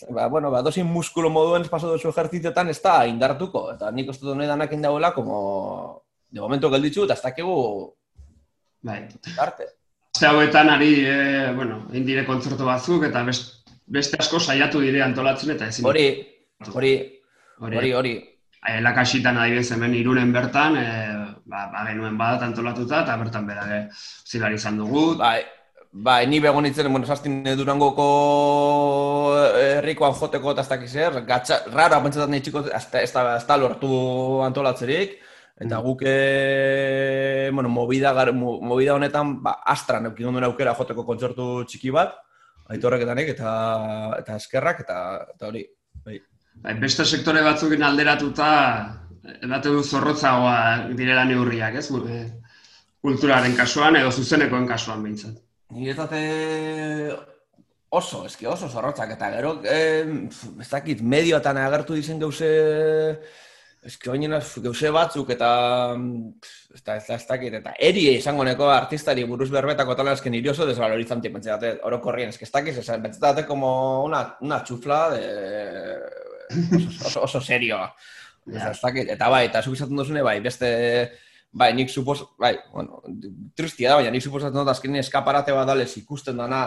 ba, 0.09 0.27
bueno, 0.27 0.49
ba, 0.51 0.63
dozin 0.65 0.87
muskulu 0.89 1.29
moduen 1.29 1.67
paso 1.69 1.91
dozu 1.91 2.09
ejertzitzetan 2.09 2.73
ez 2.73 2.79
da 2.81 3.05
indartuko. 3.05 3.67
Eta 3.75 3.91
nik 3.91 4.09
uste 4.09 4.25
dut 4.25 4.39
nahi 4.39 4.49
danak 4.49 4.73
indauela, 4.73 5.13
como, 5.13 6.03
de 6.31 6.41
momento 6.41 6.71
gelditzu, 6.71 7.05
eta 7.05 7.19
ez 7.19 7.21
dakigu 7.21 7.55
Bai. 8.81 9.07
arte. 9.37 9.69
Aste 10.15 10.27
hauetan 10.27 10.69
ari, 10.69 10.93
e, 11.05 11.53
bueno, 11.55 11.85
indire 11.93 12.25
kontzertu 12.25 12.65
batzuk, 12.65 13.05
eta 13.07 13.23
best, 13.23 13.61
beste 13.85 14.17
asko 14.19 14.39
saiatu 14.39 14.81
dire 14.81 15.03
antolatzen, 15.03 15.53
eta 15.55 15.69
ezin. 15.69 15.85
Hori, 15.85 16.07
Hori, 16.61 16.93
hori, 17.77 17.93
hori. 17.93 18.11
Eh, 18.61 18.79
lakasitan 18.81 19.39
adibidez 19.41 19.71
hemen 19.73 19.95
irunen 19.97 20.31
bertan, 20.33 20.75
e, 20.77 21.10
ba, 21.45 21.69
ba 21.71 21.85
genuen 21.87 22.17
badat 22.17 22.43
antolatuta, 22.49 23.01
eta 23.03 23.17
bertan 23.17 23.47
bera 23.47 23.65
e, 23.77 23.81
zilari 24.27 24.55
izan 24.55 24.77
dugu. 24.77 25.15
Bai, 25.17 25.41
bai, 25.91 26.27
ni 26.27 26.39
begon 26.39 26.65
itzen, 26.65 26.91
bueno, 26.91 27.05
sastin 27.05 27.43
Durangoko 27.57 28.05
herrikoan 29.57 30.13
joteko 30.15 30.53
eta 30.53 30.61
ez 30.61 30.69
dakiz 30.69 30.91
zer, 30.91 31.21
gatsa, 31.27 31.63
raro 31.73 32.01
pentsatzen 32.03 32.31
nahi 32.31 32.41
txiko, 32.41 32.65
ez 32.69 32.85
da, 32.91 33.35
ez 33.35 33.47
lortu 33.59 34.41
antolatzerik, 34.45 35.19
eta 35.61 35.77
Mm. 35.77 35.83
guk, 35.83 36.01
e, 36.05 37.49
bueno, 37.53 37.69
movida, 37.69 38.13
gar, 38.13 38.33
mo- 38.33 38.59
movida 38.61 38.95
honetan, 38.95 39.41
ba, 39.43 39.61
astran 39.65 40.05
eukin 40.05 40.27
onduen 40.27 40.45
aukera 40.45 40.73
joteko 40.73 41.05
kontzertu 41.05 41.65
txiki 41.65 41.91
bat, 41.91 42.15
aitorrek 42.69 43.01
eta 43.01 43.13
eta, 43.19 43.51
eta 44.19 44.35
eskerrak, 44.35 44.79
eta, 44.79 44.97
eta 45.35 45.47
hori, 45.47 45.65
bai. 46.05 46.19
Bai, 46.61 46.73
beste 46.79 47.05
sektore 47.05 47.41
batzukin 47.41 47.83
alderatuta, 47.83 49.00
ebate 49.23 49.69
du 49.69 49.83
zorrotzagoa 49.83 50.93
direla 50.97 51.25
neurriak, 51.29 51.77
ez? 51.81 51.87
Kulturaren 53.01 53.55
kasuan 53.57 53.97
edo 53.97 54.11
zuzenekoen 54.11 54.67
kasuan 54.69 55.03
behintzat. 55.03 55.37
Niretate 55.71 56.21
oso, 57.91 58.25
eski 58.25 58.47
oso 58.47 58.69
zorrotzak, 58.69 59.15
eta 59.17 59.29
gero, 59.35 59.55
eh, 59.67 60.05
ez 60.61 60.69
dakit, 60.69 61.01
medioetan 61.01 61.57
agertu 61.59 61.97
dizen 61.97 62.19
gauze, 62.19 62.49
eski 63.83 64.11
oinena 64.13 64.39
gauze 64.63 64.91
batzuk, 64.95 65.33
eta 65.35 65.49
ez 66.73 66.81
da, 66.85 66.95
ez 66.95 67.05
da, 67.07 67.17
ez 67.17 67.27
dakit, 67.27 67.57
eta 67.59 67.73
eri 67.89 68.05
izango 68.13 68.45
neko 68.47 68.69
artistari 68.71 69.25
buruz 69.27 69.49
berbetako 69.51 69.97
tala 69.99 70.15
esken 70.15 70.35
niri 70.37 70.53
oso 70.53 70.67
desvalorizante, 70.69 71.33
pentsatate, 71.33 71.73
orokorrien, 71.89 72.31
eski 72.31 72.47
ez 72.47 72.53
dakit, 72.53 72.79
ez 72.79 73.01
pentsatate 73.07 73.45
como 73.45 74.03
una, 74.05 74.23
una 74.41 74.63
chufla 74.63 75.03
de... 75.15 75.27
oso, 76.77 77.07
oso, 77.07 77.21
oso 77.27 77.41
serioa. 77.41 77.91
Ja. 78.45 78.71
ez 78.71 78.79
dakit, 78.81 79.09
eta 79.13 79.29
bai, 79.29 79.45
eta 79.47 79.61
zuk 79.61 79.75
izaten 79.77 79.99
duzune, 79.99 80.23
bai, 80.25 80.39
beste, 80.41 80.69
bai, 81.51 81.73
nik 81.77 81.91
supos, 81.93 82.23
bai, 82.39 82.55
bueno, 82.73 83.01
tristia 83.55 83.91
da, 83.91 83.99
baina 83.99 84.11
nik 84.13 84.23
suposatzen 84.23 84.57
dut 84.57 84.71
azkenin 84.71 85.01
eskaparate 85.01 85.53
bat 85.55 85.67
dalez 85.69 85.91
ikusten 85.99 86.39
dana, 86.41 86.63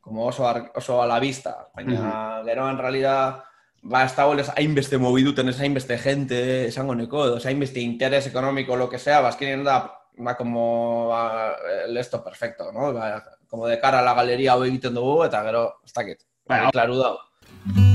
como 0.00 0.26
oso, 0.26 0.46
ar, 0.48 0.70
oso 0.76 1.00
a 1.02 1.08
la 1.08 1.18
vista, 1.20 1.68
baina 1.74 2.40
gero 2.44 2.68
en 2.70 2.78
realidad, 2.78 3.42
ba, 3.82 4.04
ez 4.04 4.14
dago 4.16 4.34
hainbeste 4.56 4.98
mobiduten, 4.98 5.48
ez 5.48 5.60
hainbeste 5.60 5.98
gente, 5.98 6.40
esango 6.68 6.94
neko, 6.94 7.26
edo 7.26 7.36
ez 7.36 7.46
hainbeste 7.46 7.80
interés 7.80 8.26
ekonomiko, 8.26 8.76
lo 8.76 8.88
que 8.88 8.98
sea, 8.98 9.20
ba, 9.20 9.28
azkenin 9.28 9.64
da, 9.64 9.78
ba, 10.16 10.36
como, 10.36 11.08
ba, 11.08 11.56
esto 11.98 12.22
perfecto, 12.24 12.72
no? 12.72 12.92
Ba, 12.92 13.22
como 13.48 13.66
de 13.66 13.78
cara 13.78 14.00
a 14.00 14.02
la 14.02 14.14
galería 14.14 14.52
hau 14.52 14.64
egiten 14.64 14.94
dugu, 14.94 15.24
eta 15.24 15.42
gero, 15.44 15.66
ez 15.84 15.92
dakit, 15.92 16.24
bai, 16.48 16.64
klaru 16.72 16.98
dago. 16.98 17.93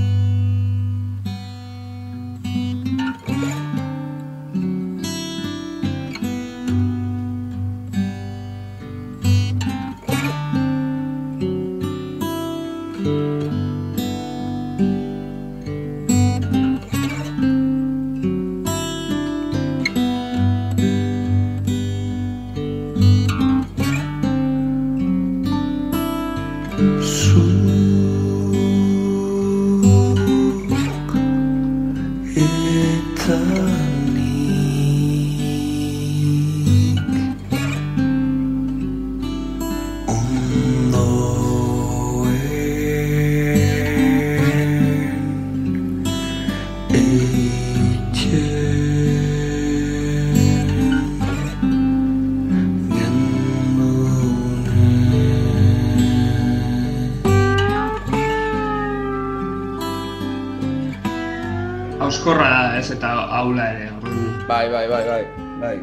Eta 63.55 63.61
aula 63.61 63.71
ere. 63.73 63.91
orduan, 63.97 64.47
Bai, 64.47 64.69
bai, 64.69 64.87
bai, 64.89 65.03
bai, 65.05 65.23
bai, 65.61 65.79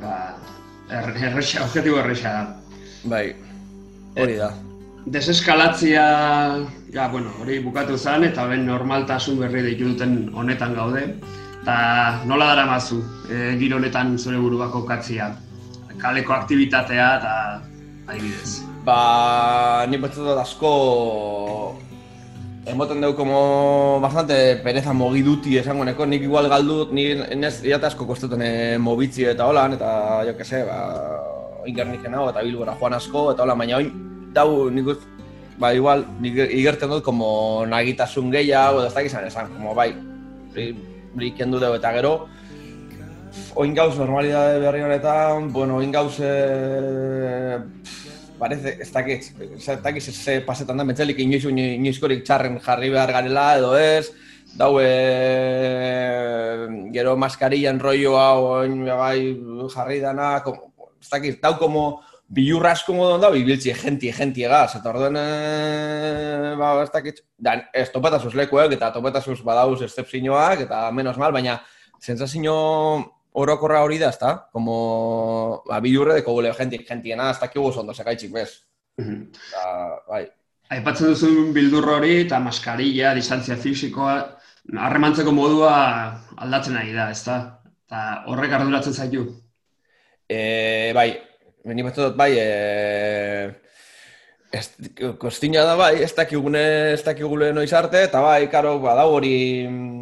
Ba, 0.00 0.36
er, 0.90 1.16
erresa, 1.16 1.64
objetibo 1.64 1.98
erresa 1.98 2.30
da. 2.32 2.56
bai, 3.04 3.34
hori 4.16 4.36
da. 4.36 4.52
Deseskalatzia, 5.06 6.04
ja, 6.92 7.08
bueno, 7.08 7.30
hori 7.40 7.58
bukatu 7.60 7.96
zen 7.98 8.24
eta 8.24 8.46
ben 8.46 8.66
normaltasun 8.66 9.38
berri 9.38 9.62
deitu 9.62 9.88
duten 9.94 10.30
honetan 10.34 10.74
gaude. 10.74 11.14
Eta 11.62 12.20
nola 12.26 12.46
dara 12.54 12.66
mazu, 12.66 13.02
e, 13.30 13.56
giro 13.58 13.76
honetan 13.76 14.18
zure 14.18 14.36
burubako 14.38 14.84
katzia, 14.86 15.34
kaleko 15.98 16.32
aktivitatea 16.32 17.08
eta 17.18 17.62
adibidez. 18.06 18.62
Ba, 18.84 19.84
ni 19.88 19.96
betzat 19.98 20.24
dut 20.24 20.38
asko 20.38 20.70
emoten 22.68 23.00
dugu 23.00 23.16
como 23.16 24.00
bastante 24.00 24.56
pereza 24.56 24.92
mogiduti 24.92 25.56
esango 25.56 25.84
neko, 25.84 26.06
nik 26.06 26.22
igual 26.22 26.48
galdu, 26.48 26.88
ni 26.92 27.14
nez 27.14 27.62
iate 27.64 27.88
asko 27.88 28.06
kostuten 28.06 28.42
eh, 28.44 28.78
mobitzi 28.78 29.24
eta 29.32 29.46
holan, 29.48 29.74
eta 29.78 30.24
jo 30.28 30.36
que 30.36 30.44
se, 30.44 30.62
ba, 30.68 30.78
ingernik 31.66 32.04
nago 32.08 32.28
eta 32.30 32.44
bilbora 32.44 32.76
joan 32.80 32.98
asko, 32.98 33.30
eta 33.32 33.44
hola, 33.44 33.54
baina 33.54 33.78
oin, 33.78 33.90
dau, 34.36 34.68
nik 34.70 34.92
uz, 34.94 34.98
ba, 35.58 35.72
igual, 35.72 36.04
nik 36.20 36.36
igerten 36.46 36.92
dut 36.92 37.04
como 37.04 37.64
nagitasun 37.66 38.30
gehiago, 38.32 38.82
edo 38.82 38.90
ez 38.90 38.94
dakizan 38.94 39.26
esan, 39.26 39.52
como 39.56 39.74
bai, 39.74 39.92
hori 40.52 41.32
kendu 41.38 41.60
dugu 41.62 41.80
eta 41.80 41.94
gero, 41.96 42.14
oin 43.56 43.74
gauz 43.74 43.96
normalidade 43.96 44.60
berri 44.60 44.84
honetan, 44.84 45.52
bueno, 45.52 45.80
oin 45.80 45.92
gauz, 45.92 46.18
eh, 46.20 47.58
parece, 48.38 48.76
ez 48.80 48.90
dakit, 48.92 49.28
ez 49.56 49.82
dakit 49.82 50.02
ze, 50.02 50.40
pasetan 50.46 50.78
da, 50.78 50.86
mentzelik 50.86 51.18
inoiz, 51.24 51.44
inoizkorik 51.48 52.24
txarren 52.24 52.58
jarri 52.64 52.90
behar 52.94 53.12
garela 53.12 53.46
edo 53.58 53.74
ez, 53.76 54.10
dau, 54.58 54.78
e, 54.80 54.90
gero 56.94 57.16
maskarillan 57.20 57.80
rolloa 57.82 58.28
oin 58.38 58.84
bai 58.86 59.36
jarri 59.74 60.00
dana, 60.00 60.38
como, 60.44 60.72
ez 61.00 61.10
dakit, 61.10 61.40
dau 61.42 61.56
como 61.58 61.84
bilurra 62.28 62.74
asko 62.76 62.92
modon 62.92 63.22
da, 63.22 63.30
bibiltzi 63.32 63.72
genti, 63.76 64.12
genti 64.12 64.44
egaz, 64.44 64.76
eta 64.78 64.92
orduen, 64.92 65.16
e, 65.16 66.54
ba, 66.60 66.74
ez 66.84 66.90
dakit, 66.94 67.22
da, 67.38 67.58
ez 67.72 67.88
topetasuz 67.92 68.34
lekuek, 68.36 68.74
eta 68.76 68.92
topetasuz 68.94 69.40
badauz 69.44 69.80
excepzioak, 69.86 70.66
eta 70.68 70.86
menos 70.92 71.16
mal, 71.20 71.32
baina 71.32 71.60
sensazio 71.98 72.58
orokorra 73.32 73.82
hori 73.84 73.98
da, 73.98 74.08
ezta? 74.14 74.48
Como, 74.52 75.62
ba, 75.68 75.80
bilurre 75.84 76.18
deko 76.18 76.34
gule 76.38 76.52
genti, 76.56 76.80
gentiena, 76.88 77.30
ez 77.30 77.40
dakigu 77.40 77.72
ondo 77.82 77.94
sekaitxik, 77.94 78.32
bez? 78.32 78.50
Da, 78.98 79.64
bai. 80.08 80.24
Aipatzen 80.74 81.14
duzun 81.14 81.52
bildur 81.54 81.86
hori 81.94 82.24
eta 82.24 82.40
maskarilla, 82.44 83.14
distantzia 83.16 83.56
fisikoa, 83.56 84.16
harremantzeko 84.76 85.32
modua 85.32 85.76
aldatzen 86.36 86.76
ari 86.76 86.92
da, 86.92 87.08
ezta? 87.14 87.38
Eta 87.88 88.02
horrek 88.28 88.52
arduratzen 88.58 88.92
zaitu. 88.92 89.24
E, 90.28 90.92
bai, 90.96 91.08
beni 91.64 91.86
betu 91.86 92.04
dut, 92.04 92.18
bai, 92.18 92.34
e, 92.36 93.48
ez, 94.52 94.66
kostina 95.20 95.64
da, 95.64 95.76
bai, 95.78 95.94
ez 96.04 96.12
dakigune, 96.16 96.64
ez 96.92 97.00
dakigule 97.06 97.52
noiz 97.56 97.70
arte, 97.72 98.02
eta 98.10 98.20
bai, 98.24 98.42
karo, 98.52 98.76
badau 98.82 99.14
hori, 99.16 99.38
mm, 99.68 99.78
ez, 99.78 99.97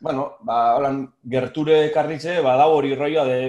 bueno, 0.00 0.36
ba, 0.42 0.76
holan, 0.76 1.02
gerture 1.30 1.90
karritze, 1.94 2.40
badau 2.44 2.76
hori 2.76 2.94
roioa 2.94 3.24
de 3.28 3.40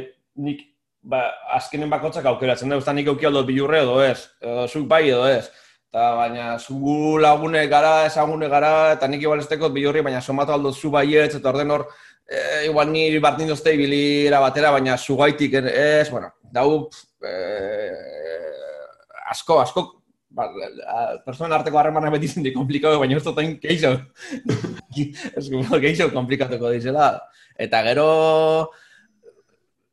nik, 0.44 0.64
ba, 1.02 1.24
azkenen 1.58 1.90
bakotzak 1.90 2.26
aukeratzen 2.26 2.70
da, 2.70 2.94
nik 2.94 3.08
auki 3.08 3.28
aldot 3.28 3.48
bilurre 3.48 3.82
edo 3.84 4.02
ez, 4.04 4.28
edo 4.42 4.68
zuk 4.68 4.88
bai 4.88 5.08
edo 5.10 5.28
ez. 5.28 5.48
Eta 5.88 6.10
baina 6.18 6.58
zu 6.60 7.18
lagune 7.18 7.64
gara, 7.72 8.06
ezagune 8.06 8.50
gara, 8.52 8.94
eta 8.98 9.08
nik 9.08 9.22
igual 9.22 9.40
ez 9.40 9.48
bilurri, 9.48 10.02
baina 10.02 10.22
somatu 10.22 10.52
aldot 10.52 10.76
zu 10.76 10.92
baietz, 10.92 11.36
eta 11.36 11.50
orden 11.50 11.72
hor, 11.72 11.88
e, 12.28 12.66
igual 12.66 12.92
ni 12.92 13.20
bartin 13.20 13.48
dozte 13.48 13.74
ibilira 13.74 14.40
batera, 14.40 14.72
baina 14.72 14.98
zugaitik 14.98 15.54
ez, 15.54 16.10
bueno, 16.12 16.32
dau, 16.52 16.90
e, 17.24 17.34
asko, 19.32 19.62
asko, 19.62 19.97
ba, 20.38 20.48
personen 21.26 21.56
arteko 21.58 21.80
harremana 21.82 22.12
beti 22.14 22.30
zinti 22.30 22.54
komplikatu, 22.56 23.00
baina 23.02 23.18
ez 23.18 23.24
dut 23.26 23.42
hain 23.42 23.58
geixo, 23.64 23.96
geixo 25.86 26.12
komplikatuko 26.14 26.72
dizela. 26.76 27.16
Eta 27.58 27.82
gero, 27.90 28.08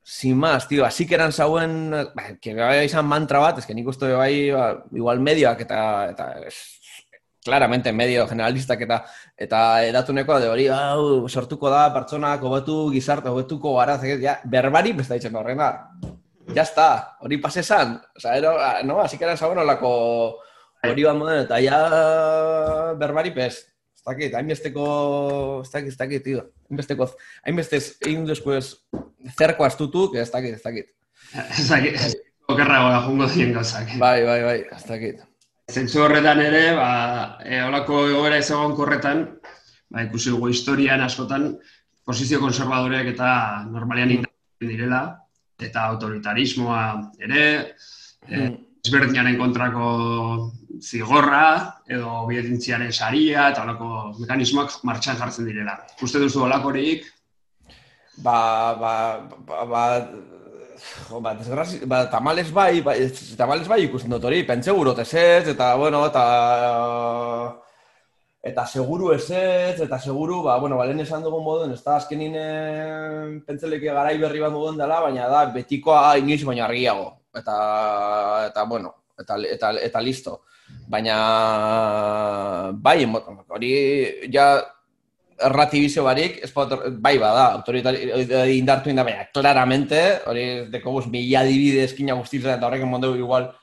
sin 0.05 0.37
más, 0.37 0.69
tío, 0.69 0.85
así 0.85 1.07
que 1.07 1.17
eran 1.17 1.33
zauen, 1.33 1.91
ba, 1.91 2.37
que 2.41 2.55
bai 2.55 2.85
izan 2.85 3.09
mantra 3.09 3.41
bat, 3.41 3.59
ez 3.59 3.67
que 3.67 3.75
nik 3.75 3.89
uste 3.89 4.13
bai, 4.13 4.51
ba, 4.53 4.71
igual 4.93 5.25
medioak 5.25 5.65
eta, 5.65 5.81
eta 6.13 6.31
es, 6.45 6.61
claramente 7.45 7.93
medio 7.93 8.27
generalistak 8.27 8.81
eta 8.87 9.05
eta 9.37 9.61
edatuneko 9.85 10.39
de 10.41 10.49
hori 10.49 10.67
hau 10.73 11.29
sortuko 11.29 11.69
da 11.71 11.91
pertsonak 11.93 12.43
hobetu 12.43 12.89
gizarte 12.95 13.29
hobetuko 13.29 13.77
gara 13.77 13.99
ja 14.01 14.39
berbari 14.45 14.95
beste 14.97 15.19
ditzen 15.19 15.37
horrena 15.37 15.69
ya 16.53 16.63
está 16.63 17.17
hori 17.21 17.39
pase 17.39 17.61
esan. 17.61 18.01
O 18.17 18.21
sea 18.21 18.37
ero, 18.37 18.57
no 18.85 19.01
así 19.01 19.17
que 19.19 19.25
era 19.25 19.37
sabon 19.37 19.59
olako 19.59 20.41
hori 20.85 21.05
bat 21.05 21.17
moden 21.17 21.45
eta 21.45 21.61
ja 21.63 21.79
berbari 22.99 23.31
pez. 23.31 23.55
Ez 23.95 24.03
dakit 24.05 24.35
hainbesteko 24.37 25.63
ez 25.65 25.71
dakit 25.73 25.89
ez 25.93 25.99
dakit 25.99 26.23
tío. 26.25 26.43
Hainbesteko 26.69 27.09
hainbeste 27.45 27.81
egin 28.05 28.27
después 28.29 28.85
zerko 29.39 29.65
astutu 29.65 30.11
que 30.13 30.21
ez 30.21 30.31
dakit. 30.31 30.55
Ez 30.57 30.63
dakit 30.63 30.91
Ez 31.35 31.69
dakit, 31.69 31.97
okerrago 32.49 33.07
jungo 33.09 33.27
dien 33.27 33.53
gauzak. 33.55 33.97
bai 33.99 34.23
bai 34.25 34.43
bai 34.43 34.59
ez 34.71 34.85
dakit. 34.87 35.23
Zentzu 35.73 36.03
horretan 36.05 36.41
ere, 36.45 36.75
ba, 36.77 37.39
e, 37.41 37.63
holako 37.65 38.03
egoera 38.11 38.37
ez 38.37 38.51
egon 38.51 38.75
korretan, 38.77 39.23
ba, 39.89 40.03
ikusi 40.05 40.29
dugu 40.29 40.51
historian 40.53 41.01
askotan, 41.01 41.55
posizio 42.05 42.39
konservadoreak 42.39 43.07
eta 43.15 43.65
normalean 43.73 44.11
Mm. 44.19 44.69
direla, 44.69 45.24
eta 45.64 45.88
autoritarismoa 45.94 46.83
ere, 47.20 47.44
e, 48.29 48.37
Mm. 48.37 48.55
ezberdinaren 48.85 49.38
kontrako 49.38 50.53
zigorra, 50.83 51.81
edo 51.88 52.11
obietintziaren 52.24 52.92
saria, 52.92 53.48
eta 53.50 53.62
holako 53.62 54.14
mekanismoak 54.20 54.79
martxan 54.85 55.16
jartzen 55.16 55.46
direla. 55.48 55.79
Uste 56.03 56.20
duzu 56.20 56.44
holakorik, 56.44 57.11
Ba, 58.16 58.74
ba, 58.79 58.92
ba, 59.42 59.64
ba, 59.66 60.09
jo, 61.11 61.20
ba, 61.20 61.35
desgrazi, 61.35 61.81
ba, 61.85 62.05
tamales 62.11 62.53
bai, 62.53 62.81
ba, 62.81 62.94
tamales 63.37 63.66
bai 63.66 63.81
ikusten 63.88 64.11
dut 64.14 64.24
hori, 64.24 64.44
pentsa 64.46 64.70
ez 64.70 65.48
eta, 65.48 65.74
bueno, 65.74 66.07
eta, 66.07 67.63
eta 68.45 68.67
seguru 68.69 69.13
ez 69.15 69.25
ez, 69.31 69.81
eta 69.81 69.99
seguru, 69.99 70.43
ba, 70.45 70.59
bueno, 70.61 70.77
balen 70.77 71.01
esan 71.01 71.23
dugun 71.25 71.43
moduen, 71.43 71.73
ez 71.73 71.81
da 71.83 71.97
azkenin 71.97 72.37
pentseleke 73.47 73.89
garai 73.89 74.19
berri 74.21 74.43
bat 74.43 74.53
dugun 74.53 74.77
dela, 74.77 75.01
baina 75.07 75.31
da, 75.33 75.47
betikoa 75.55 76.19
inoiz 76.21 76.43
baino 76.45 76.67
argiago, 76.67 77.09
eta, 77.33 77.57
eta, 78.51 78.67
bueno, 78.69 78.93
eta, 79.21 79.41
eta, 79.57 79.73
eta 79.89 80.05
listo. 80.05 80.43
Baina, 80.93 81.17
bai, 82.85 82.99
hori, 83.49 83.73
ja, 84.33 84.49
erratibizio 85.49 86.05
barik, 86.05 86.43
ez 86.45 86.53
bai 86.55 87.17
bada, 87.19 87.49
autoritari 87.57 88.59
indartu 88.59 88.93
inda, 88.93 89.09
baina, 89.09 89.25
claramente, 89.33 90.05
hori 90.29 90.47
dekoguz 90.73 91.07
mila 91.09 91.41
adibide 91.41 91.89
eskina 91.89 92.21
guztizen, 92.21 92.59
eta 92.59 92.69
horrekin 92.69 92.93
mondeu 92.93 93.17
igual, 93.17 93.55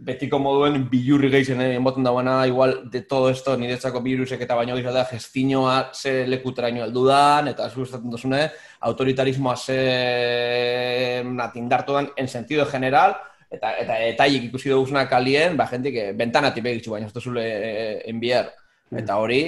betiko 0.00 0.38
moduen 0.40 0.86
bilurri 0.88 1.28
gehizen 1.32 1.60
eh, 1.60 1.74
emoten 1.76 2.06
dagoena, 2.06 2.46
igual 2.48 2.88
de 2.90 3.02
todo 3.02 3.28
esto, 3.28 3.56
niretzako 3.60 4.00
virusek 4.00 4.40
eta 4.46 4.56
baino 4.56 4.76
gizalda, 4.78 5.04
gestinoa 5.10 5.90
ze 5.92 6.26
lekuteraino 6.26 6.86
heldu 6.86 7.04
dan, 7.06 7.50
eta 7.52 7.68
zu 7.68 7.84
estaten 7.84 8.10
duzune, 8.10 8.46
autoritarismoa 8.88 9.56
ze 9.56 11.22
nat 11.26 11.56
indartu 11.60 11.98
dan, 11.98 12.08
en 12.16 12.28
sentido 12.28 12.64
general, 12.66 13.18
eta 13.50 13.74
eta 13.82 13.98
etaiek 14.06 14.48
ikusi 14.48 14.72
duguzuna 14.72 15.04
kalien, 15.10 15.58
ba, 15.58 15.68
gente 15.68 15.92
que 15.92 16.10
ventanatik 16.16 16.64
begitzu 16.64 16.96
baina 16.96 17.10
ez 17.10 17.12
duzule 17.12 17.44
eh, 17.44 18.02
enviar. 18.08 18.54
Eta 18.96 19.20
hori, 19.20 19.42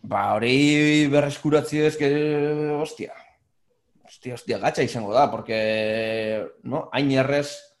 ba, 0.00 0.32
hori 0.38 1.06
berreskuratzi 1.12 1.84
ez, 1.90 1.94
que, 2.00 2.10
hostia, 2.80 3.12
hostia, 4.06 4.40
hostia, 4.40 4.64
gatxa 4.64 4.86
izango 4.86 5.12
da, 5.12 5.28
porque, 5.30 6.46
no, 6.64 6.86
hain 6.92 7.12
errez, 7.12 7.75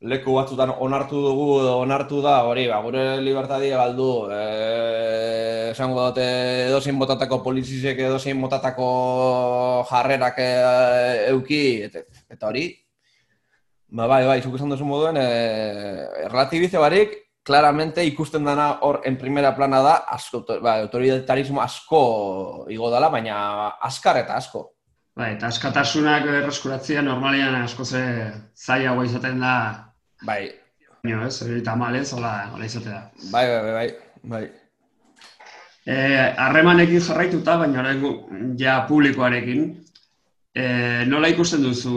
leku 0.00 0.34
batzutan 0.36 0.70
onartu 0.78 1.18
dugu, 1.18 1.46
edo 1.60 1.78
onartu 1.82 2.20
da, 2.22 2.42
hori, 2.46 2.68
ba, 2.70 2.78
gure 2.84 3.04
libertadia 3.20 3.80
galdu, 3.80 4.10
e, 4.30 5.70
esango 5.72 6.04
dute 6.06 6.26
edozein 6.68 6.98
botatako 6.98 7.40
polizisek 7.42 7.98
edozein 8.06 8.38
botatako 8.40 8.90
jarrerak 9.90 10.38
e, 10.38 10.50
euki, 11.32 11.62
eta, 11.88 12.04
eta 12.30 12.46
hori, 12.46 12.68
ba, 13.90 14.06
bai, 14.06 14.22
bai, 14.28 14.38
zuk 14.42 14.54
esan 14.54 14.70
duzu 14.70 14.86
moduen, 14.86 15.18
e, 15.18 16.28
relatibize 16.28 16.78
barik, 16.78 17.18
claramente 17.42 18.04
ikusten 18.04 18.44
dana 18.44 18.68
hor 18.86 19.00
en 19.08 19.18
primera 19.18 19.50
plana 19.56 19.82
da, 19.82 19.96
asko, 20.14 20.44
ba, 20.62 20.78
autoritarismo 20.84 21.62
asko 21.64 22.02
igo 22.70 22.92
dela, 22.94 23.10
baina 23.10 23.74
askar 23.82 24.22
eta 24.22 24.38
asko. 24.38 24.68
bai, 25.18 25.32
eta 25.34 25.48
askatasunak 25.50 26.28
erreskuratzea 26.30 27.02
normalean 27.02 27.64
asko 27.64 27.82
ze 27.84 28.00
zailagoa 28.54 29.04
izaten 29.08 29.40
da, 29.42 29.87
Bai, 30.26 30.50
baino 31.02 31.26
ez, 31.26 31.36
hori 31.42 31.62
tamalez, 31.62 32.08
hola, 32.12 32.32
hola 32.54 32.66
izatea. 32.66 33.02
bai, 33.30 33.44
bai, 33.46 33.60
bai, 33.62 33.72
bai, 33.72 33.90
bai. 34.32 34.42
Eh, 35.88 36.34
harremanekin 36.36 37.00
jarraituta, 37.00 37.56
baina 37.56 37.80
orain 37.80 38.02
ja 38.58 38.80
publikoarekin, 38.88 39.62
eh, 40.54 41.04
nola 41.06 41.30
ikusten 41.32 41.62
duzu 41.62 41.94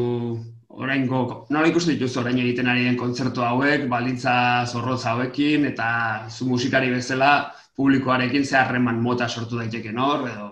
oraingo, 0.70 1.48
nola 1.50 1.68
ikusten 1.68 1.98
dituzu 1.98 2.22
orain 2.22 2.40
egiten 2.40 2.70
ari 2.72 2.86
den 2.86 2.96
kontzertu 2.98 3.44
hauek, 3.44 3.88
baldintza 3.90 4.66
zorrotz 4.68 5.04
hauekin, 5.06 5.66
eta 5.74 5.90
zu 6.30 6.48
musikari 6.48 6.94
bezala 6.94 7.52
publikoarekin 7.76 8.46
ze 8.46 8.56
harreman 8.58 9.02
mota 9.02 9.28
sortu 9.28 9.58
daiteken 9.58 10.00
hor, 10.00 10.28
edo... 10.30 10.50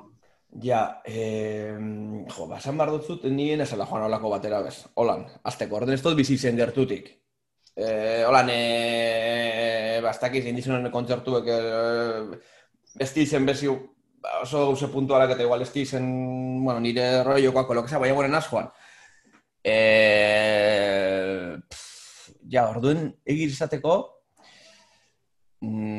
Ja, 0.63 1.01
eh, 1.05 1.77
jo, 2.25 2.47
basan 2.49 2.77
behar 2.77 2.91
dutzut, 2.91 3.23
nien 3.29 3.61
esela 3.61 3.85
joan 3.85 4.07
olako 4.09 4.31
batera 4.33 4.63
bez. 4.65 4.81
Holan, 4.95 5.27
azteko, 5.43 5.77
orden 5.77 5.93
ez 5.93 6.01
dut 6.01 6.17
bizi 6.17 6.37
zen 6.37 6.57
gertutik. 6.57 7.11
Eh, 7.79 8.25
holan, 8.27 8.49
eh, 8.51 9.99
bastakiz, 10.03 10.43
indizunen 10.49 10.91
kontzertuek, 10.91 11.45
eh, 11.47 12.39
ez 12.99 13.13
dizen 13.15 13.45
bezi 13.47 13.69
oso 13.71 14.65
gauze 14.65 14.89
puntualak 14.91 15.31
eta 15.31 15.45
igual 15.45 15.61
ez 15.63 15.71
dizen, 15.71 16.09
bueno, 16.65 16.81
nire 16.83 17.23
que 17.23 17.87
sea, 17.87 17.99
baina 17.99 18.15
guaren 18.15 18.41
joan. 18.49 18.69
Eh, 19.63 21.55
pff, 21.69 22.31
ja, 22.51 22.67
orduen 22.67 23.15
egir 23.25 23.49
izateko, 23.49 23.95
mm, 25.61 25.98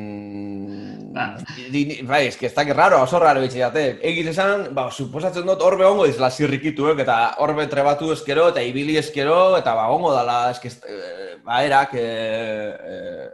Bai, 2.07 2.21
eski 2.27 2.47
ez 2.47 2.53
dakit 2.55 2.75
raro, 2.77 3.01
oso 3.03 3.19
raro 3.19 3.41
bitxe 3.43 3.59
date. 3.61 3.83
Egiz 4.11 4.27
esan, 4.33 4.67
ba, 4.77 4.87
suposatzen 4.91 5.45
dut 5.47 5.61
horbe 5.65 5.85
ongo 5.87 6.07
dizela 6.09 6.31
zirrikituek, 6.31 7.03
eta 7.05 7.17
horbe 7.43 7.67
trebatu 7.71 8.11
eskero, 8.15 8.49
eta 8.53 8.63
ibili 8.65 8.97
eskero, 9.01 9.57
eta 9.59 9.75
ba, 9.77 9.87
ongo 9.93 10.13
dala, 10.15 10.39
eski, 10.55 10.71
eh, 10.87 11.35
ba, 11.45 11.61
erak, 11.67 11.95
eh, 11.99 12.69
eh, 12.93 13.29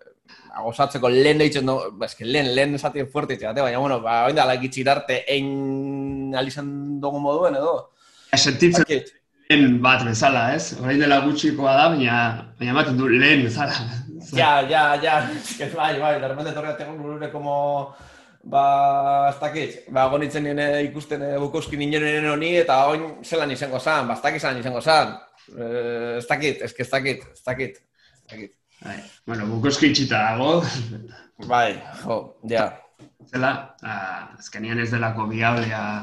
gozatzeko 0.63 1.10
lehen 1.13 1.41
deitzen 1.41 1.69
du, 1.69 1.78
ba, 2.00 2.08
eski 2.10 2.26
lehen, 2.26 2.50
lehen 2.56 2.76
esatien 2.78 3.10
fuerte 3.12 3.38
itxe 3.38 3.50
date, 3.50 3.62
baina, 3.65 3.80
bueno, 3.84 4.00
ba, 4.04 4.23
oin 4.30 4.36
dala 4.38 4.58
gitxirarte 4.62 5.21
ein 5.34 6.34
alizan 6.38 7.00
dugu 7.04 7.21
moduen 7.21 7.58
edo. 7.60 7.78
Sentitzen 8.36 8.84
Dakit. 8.84 9.13
lehen 9.50 9.78
bat 9.82 10.04
bezala, 10.06 10.50
ez? 10.56 10.76
Orain 10.82 11.00
dela 11.00 11.21
gutxikoa 11.26 11.78
da, 11.78 11.88
baina, 11.93 12.17
baina 12.60 12.73
ematen 12.76 12.97
du 13.00 13.08
lehen 13.12 13.45
bezala. 13.47 13.86
Ja, 14.35 14.61
ja, 14.67 14.95
ja, 15.01 15.21
eski, 15.37 15.69
bai, 15.75 15.99
bai, 15.99 16.19
de 16.19 16.27
repente 16.27 16.51
torrea 16.51 16.77
tengo 16.77 16.97
gure 16.97 17.31
como 17.31 17.95
ba, 18.43 19.29
ez 19.29 19.39
dakit, 19.39 19.77
ba, 19.91 20.07
gonitzen 20.11 20.43
nire 20.43 20.83
ikusten 20.87 21.23
e, 21.23 21.31
Bukowski 21.39 21.77
ninen 21.77 22.27
honi, 22.31 22.53
eta 22.61 22.79
oin 22.91 23.07
zelan 23.23 23.51
izango 23.51 23.79
zan, 23.79 24.07
ba, 24.07 24.15
ez 24.15 24.23
dakit 24.23 24.41
zelan 24.41 24.61
izango 24.61 24.81
zan. 24.81 25.15
Eh, 25.55 26.17
ez 26.17 26.27
dakit, 26.27 26.61
ez 26.61 26.73
ez 26.77 26.89
dakit, 26.89 27.23
ez 27.33 27.43
dakit, 27.45 27.79
ez. 28.31 28.49
Bai. 28.77 28.97
Bueno, 29.25 29.47
bukoski 29.49 29.89
itxita 29.89 30.19
dago, 30.21 30.61
Bai, 31.47 31.79
jo, 32.03 32.37
ja. 32.49 32.67
zela, 33.31 33.75
ah, 33.81 34.33
azkenean 34.37 34.79
ez 34.79 34.91
delako 34.91 35.27
biablea 35.29 36.01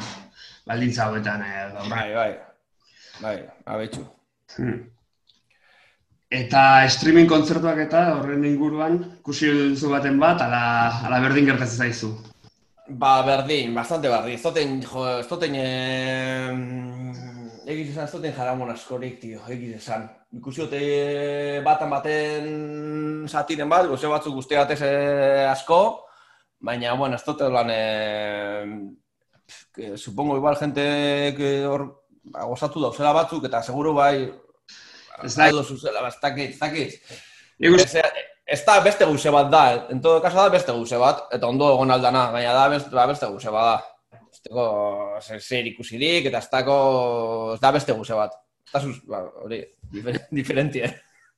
baldintza 0.66 1.06
hauetan 1.06 1.42
eh. 1.42 1.70
Bai, 1.90 2.08
bai, 2.14 2.30
bai, 3.20 3.36
abetxu. 3.66 4.04
Hmm. 4.56 4.93
Eta 6.34 6.60
streaming 6.90 7.28
kontzertuak 7.30 7.78
eta 7.84 8.00
horren 8.16 8.42
inguruan, 8.48 8.96
ikusi 9.20 9.50
duzu 9.54 9.90
baten 9.92 10.16
bat, 10.18 10.40
ala, 10.42 10.62
ala 11.06 11.20
berdin 11.22 11.46
gertatzen 11.46 11.84
zaizu. 11.84 12.10
Ba, 12.88 13.22
berdin, 13.26 13.70
bastante 13.76 14.10
berdin. 14.10 14.34
Ez 14.34 14.42
duten, 14.42 14.80
jo, 14.82 15.04
ez 15.20 15.28
duten, 15.30 15.54
eh, 15.60 16.50
egiz 17.70 17.92
esan, 17.92 18.08
ez 18.08 18.16
duten 18.16 18.34
jaramon 18.34 18.72
askorik, 18.74 19.20
tio, 19.22 19.44
egiz 19.54 19.76
esan. 19.78 20.08
Ikusi 20.34 20.64
dute 20.64 20.80
batan 21.64 21.94
baten 21.94 22.48
satiren 23.30 23.70
bat, 23.70 23.86
goze 23.92 24.10
batzuk 24.10 24.34
guzti 24.40 24.58
batez 24.58 24.80
eh, 24.82 25.46
asko, 25.52 25.80
baina, 26.58 26.96
bueno, 26.98 27.14
ez 27.14 27.24
dute 27.28 27.46
lan, 27.46 27.70
que, 29.72 29.96
supongo 29.96 30.36
igual 30.40 30.58
gente 30.58 31.64
hor 31.70 31.86
ba, 32.24 32.42
gozatu 32.50 32.82
dauzela 32.82 33.14
batzuk, 33.14 33.46
eta 33.46 33.62
seguro 33.62 33.94
bai, 33.94 34.32
Ez 35.22 35.34
da, 35.36 35.50
zuzela, 35.62 36.02
ba, 36.02 36.08
ez 36.08 36.18
dakit, 36.22 36.50
ez 36.50 36.58
dakit. 36.58 36.94
Ez, 37.58 37.94
ez 38.44 38.60
da 38.66 38.78
beste 38.84 39.06
guze 39.08 39.30
bat 39.32 39.50
da, 39.52 39.64
en 39.92 40.00
todo 40.02 40.20
caso 40.22 40.40
da 40.40 40.48
beste 40.52 40.72
guze 40.74 40.98
bat, 41.00 41.26
eta 41.32 41.48
ondo 41.48 41.70
egon 41.74 41.94
aldana, 41.94 42.26
baina 42.34 42.54
da 42.56 42.68
beste, 42.72 42.90
ba, 42.94 43.06
beste 43.10 43.28
guze 43.30 43.52
bat 43.54 43.70
da. 43.70 44.20
Ez 44.34 44.42
dago 44.48 44.66
zer, 45.22 45.68
ikusirik, 45.70 46.28
eta 46.30 46.42
ez 46.42 46.50
dago, 46.50 46.78
ez 47.54 47.60
da 47.62 47.72
beste 47.76 47.96
guze 47.96 48.18
bat. 48.18 48.34
Da 48.72 48.82
sus, 48.82 48.98
ba, 49.08 49.22
hori, 49.44 49.62
difer, 49.92 50.20
diferentie. 50.40 50.90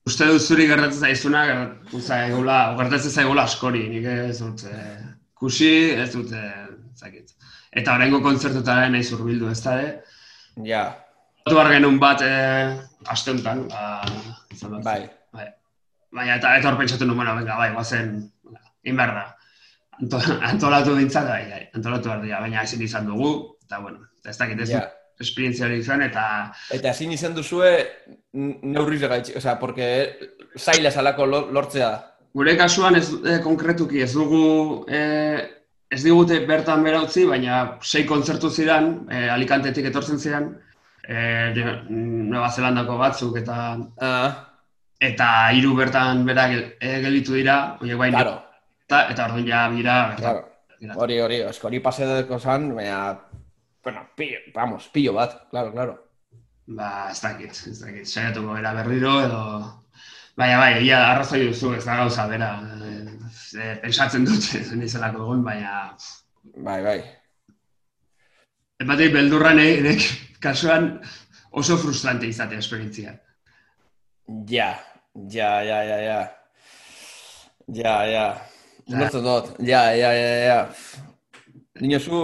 uste 0.07 0.27
dut 0.31 0.43
zuri 0.43 0.69
gertatzen 0.71 1.03
zaizuna, 1.09 1.45
gertatzen 1.51 2.03
zaigula, 2.03 2.59
gertatzen 2.79 3.13
zaigula 3.13 3.45
askori, 3.51 3.89
nik 3.91 4.07
ez 4.11 4.39
dut, 4.41 4.63
eh, 4.71 5.01
kusi, 5.35 5.73
ez 5.99 6.13
dut, 6.15 6.33
eh, 6.33 6.69
zakit. 6.97 7.35
Eta 7.77 7.97
horrengo 7.97 8.23
kontzertutara 8.25 8.89
nahi 8.89 9.05
zurbildu, 9.05 9.51
ez 9.53 9.61
da, 9.65 9.75
eh? 9.83 10.23
Ja, 10.65 10.85
Batu 11.47 11.55
behar 11.61 11.69
genuen 11.77 11.99
bat, 12.03 12.23
eh, 12.27 12.75
aste 13.07 13.31
honetan, 13.31 13.69
ba, 13.71 14.03
izan 14.51 14.73
bat. 14.73 14.83
bai. 14.83 15.03
Bai. 15.33 15.45
Baina 16.11 16.41
eta 16.41 16.51
hor 16.73 16.77
pentsatu 16.81 17.07
nuen, 17.07 17.21
bueno, 17.21 17.37
venga, 17.37 17.55
bai, 17.61 17.69
guazen, 17.73 18.17
inber 18.83 19.13
da. 19.15 19.23
Anto, 20.01 20.19
antolatu 20.43 20.97
dintzat, 20.99 21.29
bai, 21.29 21.45
bai, 21.53 21.61
antolatu 21.79 22.09
behar 22.11 22.25
dira, 22.25 22.41
baina 22.43 22.65
ezin 22.67 22.83
izan 22.83 23.07
dugu, 23.07 23.31
eta 23.63 23.79
bueno, 23.79 24.03
eta 24.19 24.31
ez 24.35 24.37
dakit 24.43 24.65
ez 24.65 24.69
dut 24.73 25.23
esperientzia 25.23 25.67
hori 25.69 25.79
izan, 25.85 26.03
eta 26.03 26.27
Eta 26.75 26.91
ezin 26.91 27.13
izan 27.15 27.39
duzue 27.39 27.71
neurriz 28.35 29.01
gaitxi, 29.07 29.39
osea, 29.39 29.55
porque 29.63 29.87
zaila 30.59 30.91
salako 30.91 31.27
lo- 31.27 31.47
lortzea. 31.53 31.93
gure 32.35 32.57
kasuan 32.57 32.97
ez 32.97 33.07
eh, 33.25 33.39
konkretuki 33.41 34.03
ez 34.03 34.13
dugu, 34.13 34.85
eh, 34.91 35.47
ez 35.89 36.03
digute 36.03 36.41
bertan 36.45 36.83
bera 36.83 37.01
utzi, 37.07 37.25
baina 37.25 37.79
sei 37.81 38.05
kontzertu 38.05 38.51
ziren, 38.51 39.07
eh, 39.11 39.29
Alicantetik 39.31 39.87
etortzen 39.87 40.19
ziren, 40.19 40.57
eh, 41.09 41.53
Nueva 41.89 42.51
Zelandako 42.51 42.99
batzuk, 42.99 43.39
eta 43.39 43.79
Ah, 44.01 44.31
eta 45.01 45.53
hiru 45.53 45.75
bertan 45.77 46.25
bera 46.27 46.49
gel, 46.49 46.65
eh, 46.81 47.01
gelditu 47.05 47.35
dira, 47.35 47.77
horiek 47.81 47.99
baina, 47.99 48.23
claro, 48.23 48.37
eta, 48.87 49.03
eta 49.13 49.27
orduan 49.29 49.49
ja 49.49 49.69
bira, 49.69 49.97
claro. 50.19 50.45
Hori, 50.97 51.21
hori, 51.21 51.41
hori 51.43 51.81
pase 51.81 52.07
deko 52.07 52.39
zan, 52.39 52.75
baina, 52.77 53.19
bueno, 53.83 54.09
pillo, 54.17 54.39
vamos, 54.55 54.89
pillo 54.93 55.13
bat, 55.15 55.49
claro, 55.51 55.73
claro. 55.73 55.95
Ba, 56.67 57.09
ez 57.13 57.21
dakit, 57.23 57.55
ez 57.71 57.79
dakit, 57.79 58.07
saiatuko 58.07 58.57
gara 58.59 58.73
berriro 58.81 59.21
edo... 59.23 59.43
Baina 60.37 60.59
bai, 60.59 60.83
da, 60.85 60.99
arrazoi 61.13 61.47
duzu, 61.47 61.71
ez 61.79 61.85
da 61.87 61.95
gauza 62.01 62.27
bera. 62.29 62.49
Eh, 62.85 63.05
eh, 63.63 63.77
pensatzen 63.81 64.27
dut, 64.27 64.49
nizelako 64.81 65.23
egun, 65.23 65.45
baina... 65.47 65.95
Bai, 66.67 66.81
bai. 66.83 66.97
Ematik 68.83 69.15
beldurra 69.15 69.55
nek, 69.57 70.03
kasuan 70.41 70.91
oso 71.51 71.77
frustrante 71.81 72.27
izate 72.29 72.59
esperientzia. 72.61 73.15
Ja, 74.51 74.75
ja, 75.31 75.63
ja, 75.63 75.83
ja, 75.83 75.99
ja. 76.03 76.21
Ja, 77.75 77.97
ja. 78.07 78.27
Ulertzen 78.87 79.25
dut, 79.27 79.57
ja, 79.67 79.91
ja, 79.95 80.13
ja, 80.15 80.37
ja. 80.47 80.61
Nino 81.81 81.99
zu 82.01 82.19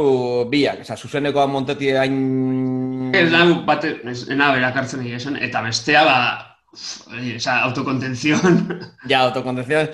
biak, 0.51 0.85
oza, 0.85 0.97
zuzenekoa 0.97 1.49
monteti 1.51 1.91
hain... 1.99 3.11
Ez 3.15 3.27
da, 3.33 3.43
bate, 3.67 3.97
ez, 4.09 4.23
ena 4.33 4.53
berakartzen 4.55 5.03
egia 5.03 5.19
esan, 5.19 5.37
eta 5.43 5.61
bestea, 5.67 6.05
ba, 6.07 6.17
oza, 6.73 7.59
autokontenzion. 7.67 8.63
Ja, 9.11 9.27
autokontención. 9.27 9.91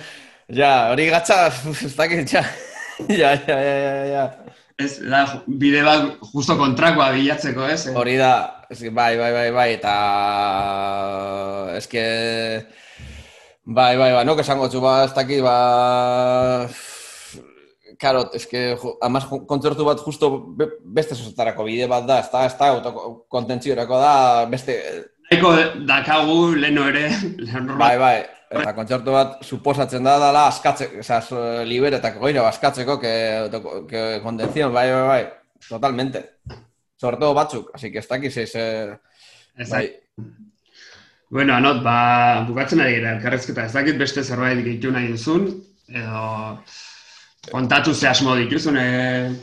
Ja, 0.53 0.91
hori 0.93 1.09
gatza, 1.11 1.47
ez 1.49 1.95
dakit, 1.97 2.33
ja. 2.37 2.45
Ja, 3.09 3.33
ja, 3.33 3.59
ja, 3.63 3.75
ja, 3.79 4.05
ja. 4.13 4.29
Ez 4.79 4.99
da, 5.03 5.25
bide 5.51 5.81
bat 5.83 6.21
justo 6.31 6.55
kontrakoa 6.59 7.11
bilatzeko, 7.17 7.67
ez? 7.67 7.89
Eh? 7.91 7.95
Hori 7.99 8.15
da, 8.21 8.65
eske, 8.71 8.93
bai, 8.95 9.17
bai, 9.19 9.33
bai, 9.35 9.49
bai, 9.55 9.71
eta... 9.75 9.95
Eske... 11.81 12.05
Bai, 13.69 13.99
bai, 14.01 14.13
bai, 14.15 14.23
nok 14.25 14.39
esango 14.41 14.69
txu, 14.71 14.81
ba, 14.85 15.03
ez 15.09 15.11
dakit, 15.17 15.43
ba... 15.45 16.69
Karo, 17.99 18.23
eske, 18.39 18.63
amaz 19.03 19.25
kontzertu 19.51 19.83
bat 19.85 20.01
justo 20.07 20.31
be- 20.57 20.71
beste 20.95 21.19
zozetarako 21.19 21.67
bide 21.67 21.91
bat 21.91 22.07
da, 22.07 22.23
ez 22.23 22.31
da, 22.31 22.47
ez 22.47 22.55
da, 22.55 22.71
autokontentziorako 22.79 23.99
da, 23.99 24.15
beste... 24.51 24.79
Nahiko 25.29 25.57
dakagu 25.91 26.55
leno 26.55 26.87
ere, 26.89 27.09
lehen 27.45 27.75
Bai, 27.83 27.97
bai, 27.99 28.17
eta 28.51 28.75
kontzertu 28.77 29.13
bat 29.13 29.39
suposatzen 29.45 30.05
da 30.05 30.17
dala 30.19 30.47
askatze, 30.49 30.91
oza, 31.03 31.21
liberetak 31.69 32.19
goira 32.19 32.47
askatzeko, 32.49 32.99
que, 33.01 33.13
que 33.91 34.03
bai, 34.23 34.91
bai, 34.91 35.07
bai, 35.13 35.23
totalmente. 35.69 36.25
Sobre 36.99 37.17
todo 37.17 37.35
batzuk, 37.35 37.71
así 37.75 37.93
que 37.93 37.99
ez 37.99 38.09
dakiz 38.09 38.37
ez... 38.37 38.55
eh, 38.55 38.97
Ez 39.59 39.71
Bai, 39.71 39.89
Bueno, 41.31 41.53
anot, 41.55 41.83
ba, 41.85 42.41
bukatzen 42.49 42.81
ari 42.81 42.95
gara 42.97 43.17
elkarrezketa, 43.19 43.67
ez 43.69 43.75
dakit 43.75 43.99
beste 44.01 44.23
zerbait 44.25 44.63
gehitu 44.65 44.91
nahi 44.95 45.11
duzun, 45.13 45.51
edo 45.93 46.23
kontatu 47.51 47.93
ze 47.95 48.09
asmo 48.09 48.37
dituzun 48.37 48.79
e, 48.81 48.87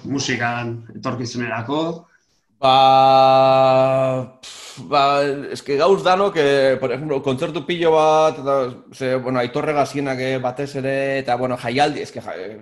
musikan 0.10 0.72
etorkizunerako. 0.96 1.82
Ba, 2.60 4.40
ba, 4.90 5.02
eske 5.52 5.76
gauz 5.78 6.04
dano, 6.04 6.32
que, 6.32 6.78
por 6.80 6.92
ejemplo, 6.92 7.22
kontzertu 7.22 7.66
pillo 7.66 7.92
bat, 7.92 8.40
eta, 8.40 8.56
ze, 8.94 9.16
bueno, 9.16 9.40
aitorre 9.40 9.74
gazienak 9.74 10.20
eh, 10.20 10.38
batez 10.40 10.76
ere, 10.82 11.20
eta, 11.20 11.36
bueno, 11.36 11.58
jaialdi, 11.58 12.02
eske 12.02 12.22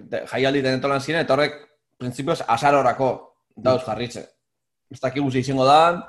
de- 0.09 0.23
jaialdi 0.31 0.61
denetolan 0.65 1.01
ziren, 1.01 1.21
eta 1.21 1.33
horrek, 1.37 1.59
prinsipioz, 1.97 2.41
asarorako 2.47 3.11
dauz 3.55 3.83
jarritze. 3.85 4.25
Ez 4.91 4.99
dakigu 4.99 5.31
ze 5.31 5.39
izango 5.45 5.65
dan, 5.65 6.03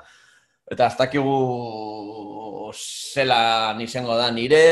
eta 0.69 0.87
ez 0.87 0.97
dakigu 0.97 1.35
zelan 2.73 3.81
izango 3.81 4.17
da 4.17 4.31
nire, 4.31 4.65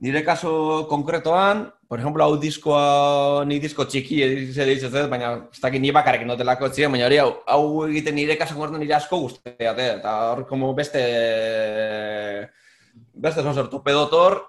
nire 0.00 0.24
kaso 0.24 0.86
konkretoan, 0.88 1.68
por 1.86 2.00
ejemplo, 2.00 2.24
hau 2.24 2.36
diskoa, 2.40 3.44
ni 3.44 3.58
disko 3.60 3.84
txiki 3.84 4.20
ze 4.54 4.64
ditzen 4.64 5.10
baina 5.10 5.32
ez 5.52 5.60
dakit 5.60 5.80
ni 5.82 5.90
bakarrik 5.92 6.24
notelako 6.26 6.70
etzien, 6.70 6.92
baina 6.92 7.06
hori 7.08 7.18
hau, 7.20 7.32
hau 7.46 7.84
egiten 7.88 8.14
nire 8.16 8.38
kaso 8.38 8.54
konkretoan 8.54 8.80
nire 8.80 8.94
asko 8.96 9.18
guztiate, 9.20 9.88
eta 9.98 10.14
hor 10.30 10.46
como 10.48 10.72
beste, 10.74 11.02
beste 13.12 13.42
zon 13.44 13.54
zer 13.54 13.68
torpedotor, 13.68 14.40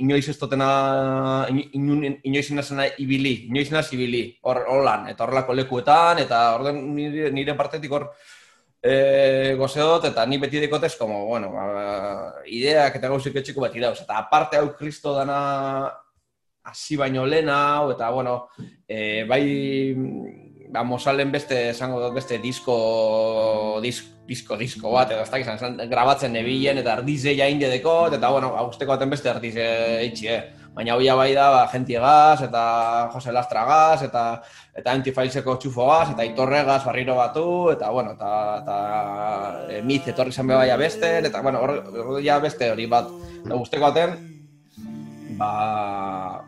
inoiz 0.00 0.28
ez 0.28 0.38
ino- 0.40 2.16
inoiz 2.22 2.50
inazena 2.50 2.86
ibili, 2.98 3.46
inoiz 3.48 3.68
inaz 3.70 3.92
ibili, 3.92 4.38
hor 4.42 4.64
holan, 4.68 5.08
eta 5.08 5.24
horrelako 5.24 5.54
lekuetan, 5.54 6.18
eta 6.18 6.54
orden 6.54 6.94
nire, 6.94 7.32
nire 7.32 7.54
partetik 7.54 7.90
hor, 7.92 8.10
e, 8.82 9.54
goze 9.58 9.80
dut, 9.80 10.06
eta 10.10 10.24
ni 10.26 10.38
beti 10.40 10.60
dekotez, 10.60 10.94
como, 10.96 11.24
bueno, 11.26 11.52
ba, 11.52 12.42
ideak 12.46 12.96
eta 12.96 13.10
gauzik 13.12 13.36
etxiko 13.36 13.64
beti 13.66 13.82
dauz. 13.82 13.98
Eta 14.00 14.18
aparte 14.18 14.60
hau 14.60 14.70
kristo 14.76 15.14
dana 15.16 15.90
hasi 16.64 16.96
baino 16.96 17.26
lehen 17.26 17.48
hau, 17.52 17.90
eta, 17.92 18.10
bueno, 18.10 18.48
e, 18.88 19.24
bai, 19.28 19.44
ba, 20.70 20.84
mozalen 20.84 21.32
beste, 21.32 21.70
esango 21.74 22.00
dut, 22.00 22.14
beste 22.16 22.38
disko, 22.38 23.80
dis, 23.84 24.02
disko, 24.28 24.56
disko 24.56 24.94
bat, 24.94 25.12
edo 25.12 25.26
ez 25.26 25.30
dakit, 25.30 25.52
izan, 25.56 25.80
grabatzen 25.90 26.32
nebilen, 26.32 26.80
eta 26.80 26.96
ardize 26.98 27.34
jainde 27.36 27.68
dekot, 27.72 28.16
eta, 28.16 28.32
bueno, 28.32 28.54
agusteko 28.56 28.96
baten 28.96 29.12
beste 29.12 29.32
ardize 29.32 29.68
itxi, 30.06 30.32
eh? 30.32 30.59
Baina 30.74 30.94
hoia 30.94 31.16
bai 31.18 31.32
da, 31.34 31.48
ba, 31.50 31.62
gentiegaz, 31.72 32.44
eta 32.46 32.62
Jose 33.12 33.32
Lastragaz, 33.34 34.04
eta 34.06 34.24
eta 34.78 34.92
antifailseko 34.94 35.56
txufogaz, 35.60 36.12
eta 36.12 36.24
itorregaz 36.28 36.84
barriro 36.84 37.16
batu, 37.18 37.46
eta, 37.72 37.90
bueno, 37.90 38.14
eta, 38.14 38.30
eta 38.62 38.76
e, 39.66 39.80
mit 39.86 40.06
etorri 40.12 40.32
zen 40.32 40.46
bebaia 40.46 40.76
beste, 40.80 41.10
eta, 41.26 41.42
bueno, 41.42 41.62
hor, 41.64 42.20
ja 42.22 42.38
beste 42.42 42.70
hori 42.70 42.86
bat, 42.90 43.10
eta 43.42 43.58
guzteko 43.58 43.90
baten, 43.90 44.14
ba, 45.40 45.50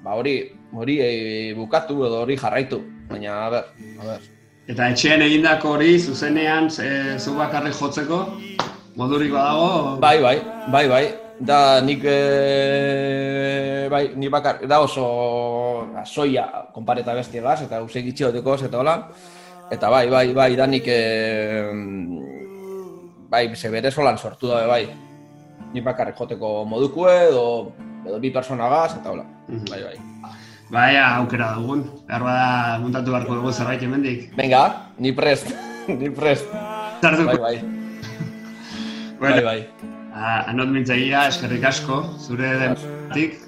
ba 0.05 0.15
hori, 0.21 0.37
hori 0.73 1.01
e, 1.03 1.11
bukatu 1.59 2.05
edo 2.07 2.23
hori 2.23 2.39
jarraitu, 2.39 2.79
baina, 3.11 3.41
a 3.49 3.51
ber, 3.57 3.91
a 3.99 4.13
ber. 4.13 4.31
Eta 4.71 4.93
etxean 4.95 5.27
egindako 5.27 5.75
hori, 5.75 5.97
zuzenean, 5.99 6.71
e, 6.79 7.19
zu 7.19 7.35
bakarrik 7.41 7.75
jotzeko, 7.75 8.23
modurik 8.95 9.35
badago, 9.35 9.99
Bai, 9.99 10.21
bai, 10.23 10.39
bai, 10.71 10.87
bai. 10.95 11.05
Da, 11.43 11.81
nik, 11.83 12.05
e, 12.07 13.89
bai, 13.91 14.15
ni 14.15 14.29
bakar, 14.31 14.61
da 14.71 14.79
oso 14.81 15.07
soia 16.07 16.47
konpareta 16.71 17.17
bestiegaz, 17.19 17.65
eta 17.65 17.81
usek 17.83 18.07
itxiotekoz, 18.13 18.61
eta 18.69 18.79
hola. 18.79 18.95
Eta 19.73 19.91
bai, 19.91 20.07
bai, 20.13 20.29
bai, 20.37 20.55
da 20.55 20.69
nik, 20.71 20.87
e, 20.87 21.67
bai, 23.33 23.49
ze 23.57 23.71
bere 23.75 23.91
solan 23.91 24.19
sortu 24.19 24.47
da, 24.53 24.67
bai. 24.71 24.87
Ni 25.73 25.81
bakarrik 25.83 26.15
joteko 26.15 26.65
modukue, 26.69 27.13
edo, 27.33 27.73
edo 28.07 28.21
bi 28.23 28.31
personagaz, 28.31 29.01
eta 29.01 29.11
hola. 29.11 29.27
Mhm. 29.49 29.67
Bai, 29.71 29.83
bai. 29.83 29.99
baia 30.73 31.17
aukera 31.21 31.53
dugun. 31.59 31.85
Behar 32.09 32.23
bada 32.25 32.79
muntatu 32.81 33.13
beharko 33.13 33.35
dugu 33.41 33.53
zerbait 33.53 33.83
hemendik. 33.83 34.31
Venga, 34.39 34.89
ni 34.99 35.13
prest, 35.13 35.51
ni 36.01 36.09
prest. 36.09 36.47
Bai, 37.03 37.37
bai, 37.37 37.57
bueno, 39.19 39.35
bai, 39.35 39.43
bai. 39.43 40.02
A- 40.15 40.45
anot 40.51 40.69
mintzagia, 40.69 41.27
eskerrik 41.29 41.65
asko, 41.65 42.03
zure 42.21 42.53
dentik, 42.59 43.39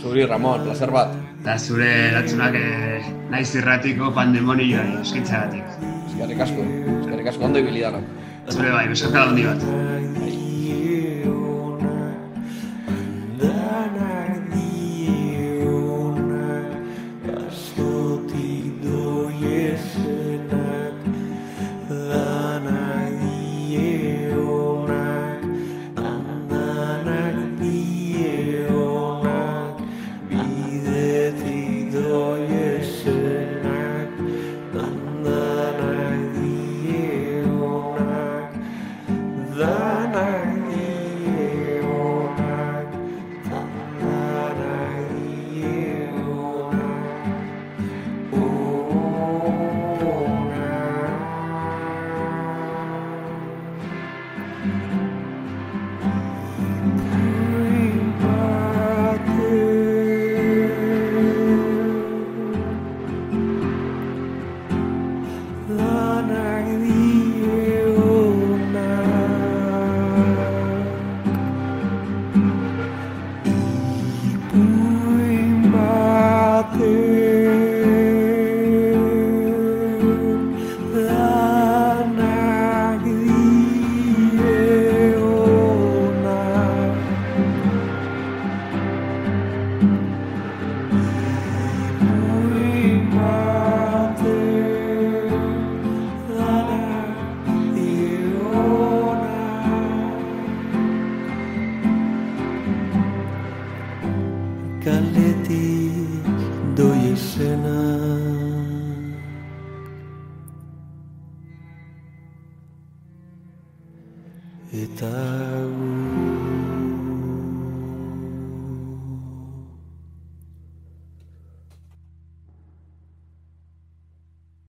Zuri, 0.00 0.22
Ramon, 0.26 0.62
placer 0.64 0.90
bat. 0.94 1.08
eta 1.42 1.58
zure 1.58 1.88
eratzunak 2.08 2.54
eh, 2.54 3.02
naiz 3.30 3.54
irratiko 3.54 4.12
pandemonioari 4.14 4.94
eskaintzagatik. 5.02 5.64
Eskerrik 6.08 6.40
asko, 6.40 6.62
eskerrik 7.00 7.26
asko, 7.32 7.44
ondo 7.44 7.58
ibili 7.58 7.80
danok. 7.82 8.06
Zure 8.54 8.70
bai, 8.70 8.86
besarka 8.88 9.22
handi 9.26 9.44
bat. 9.44 9.58
Danak 9.60 10.43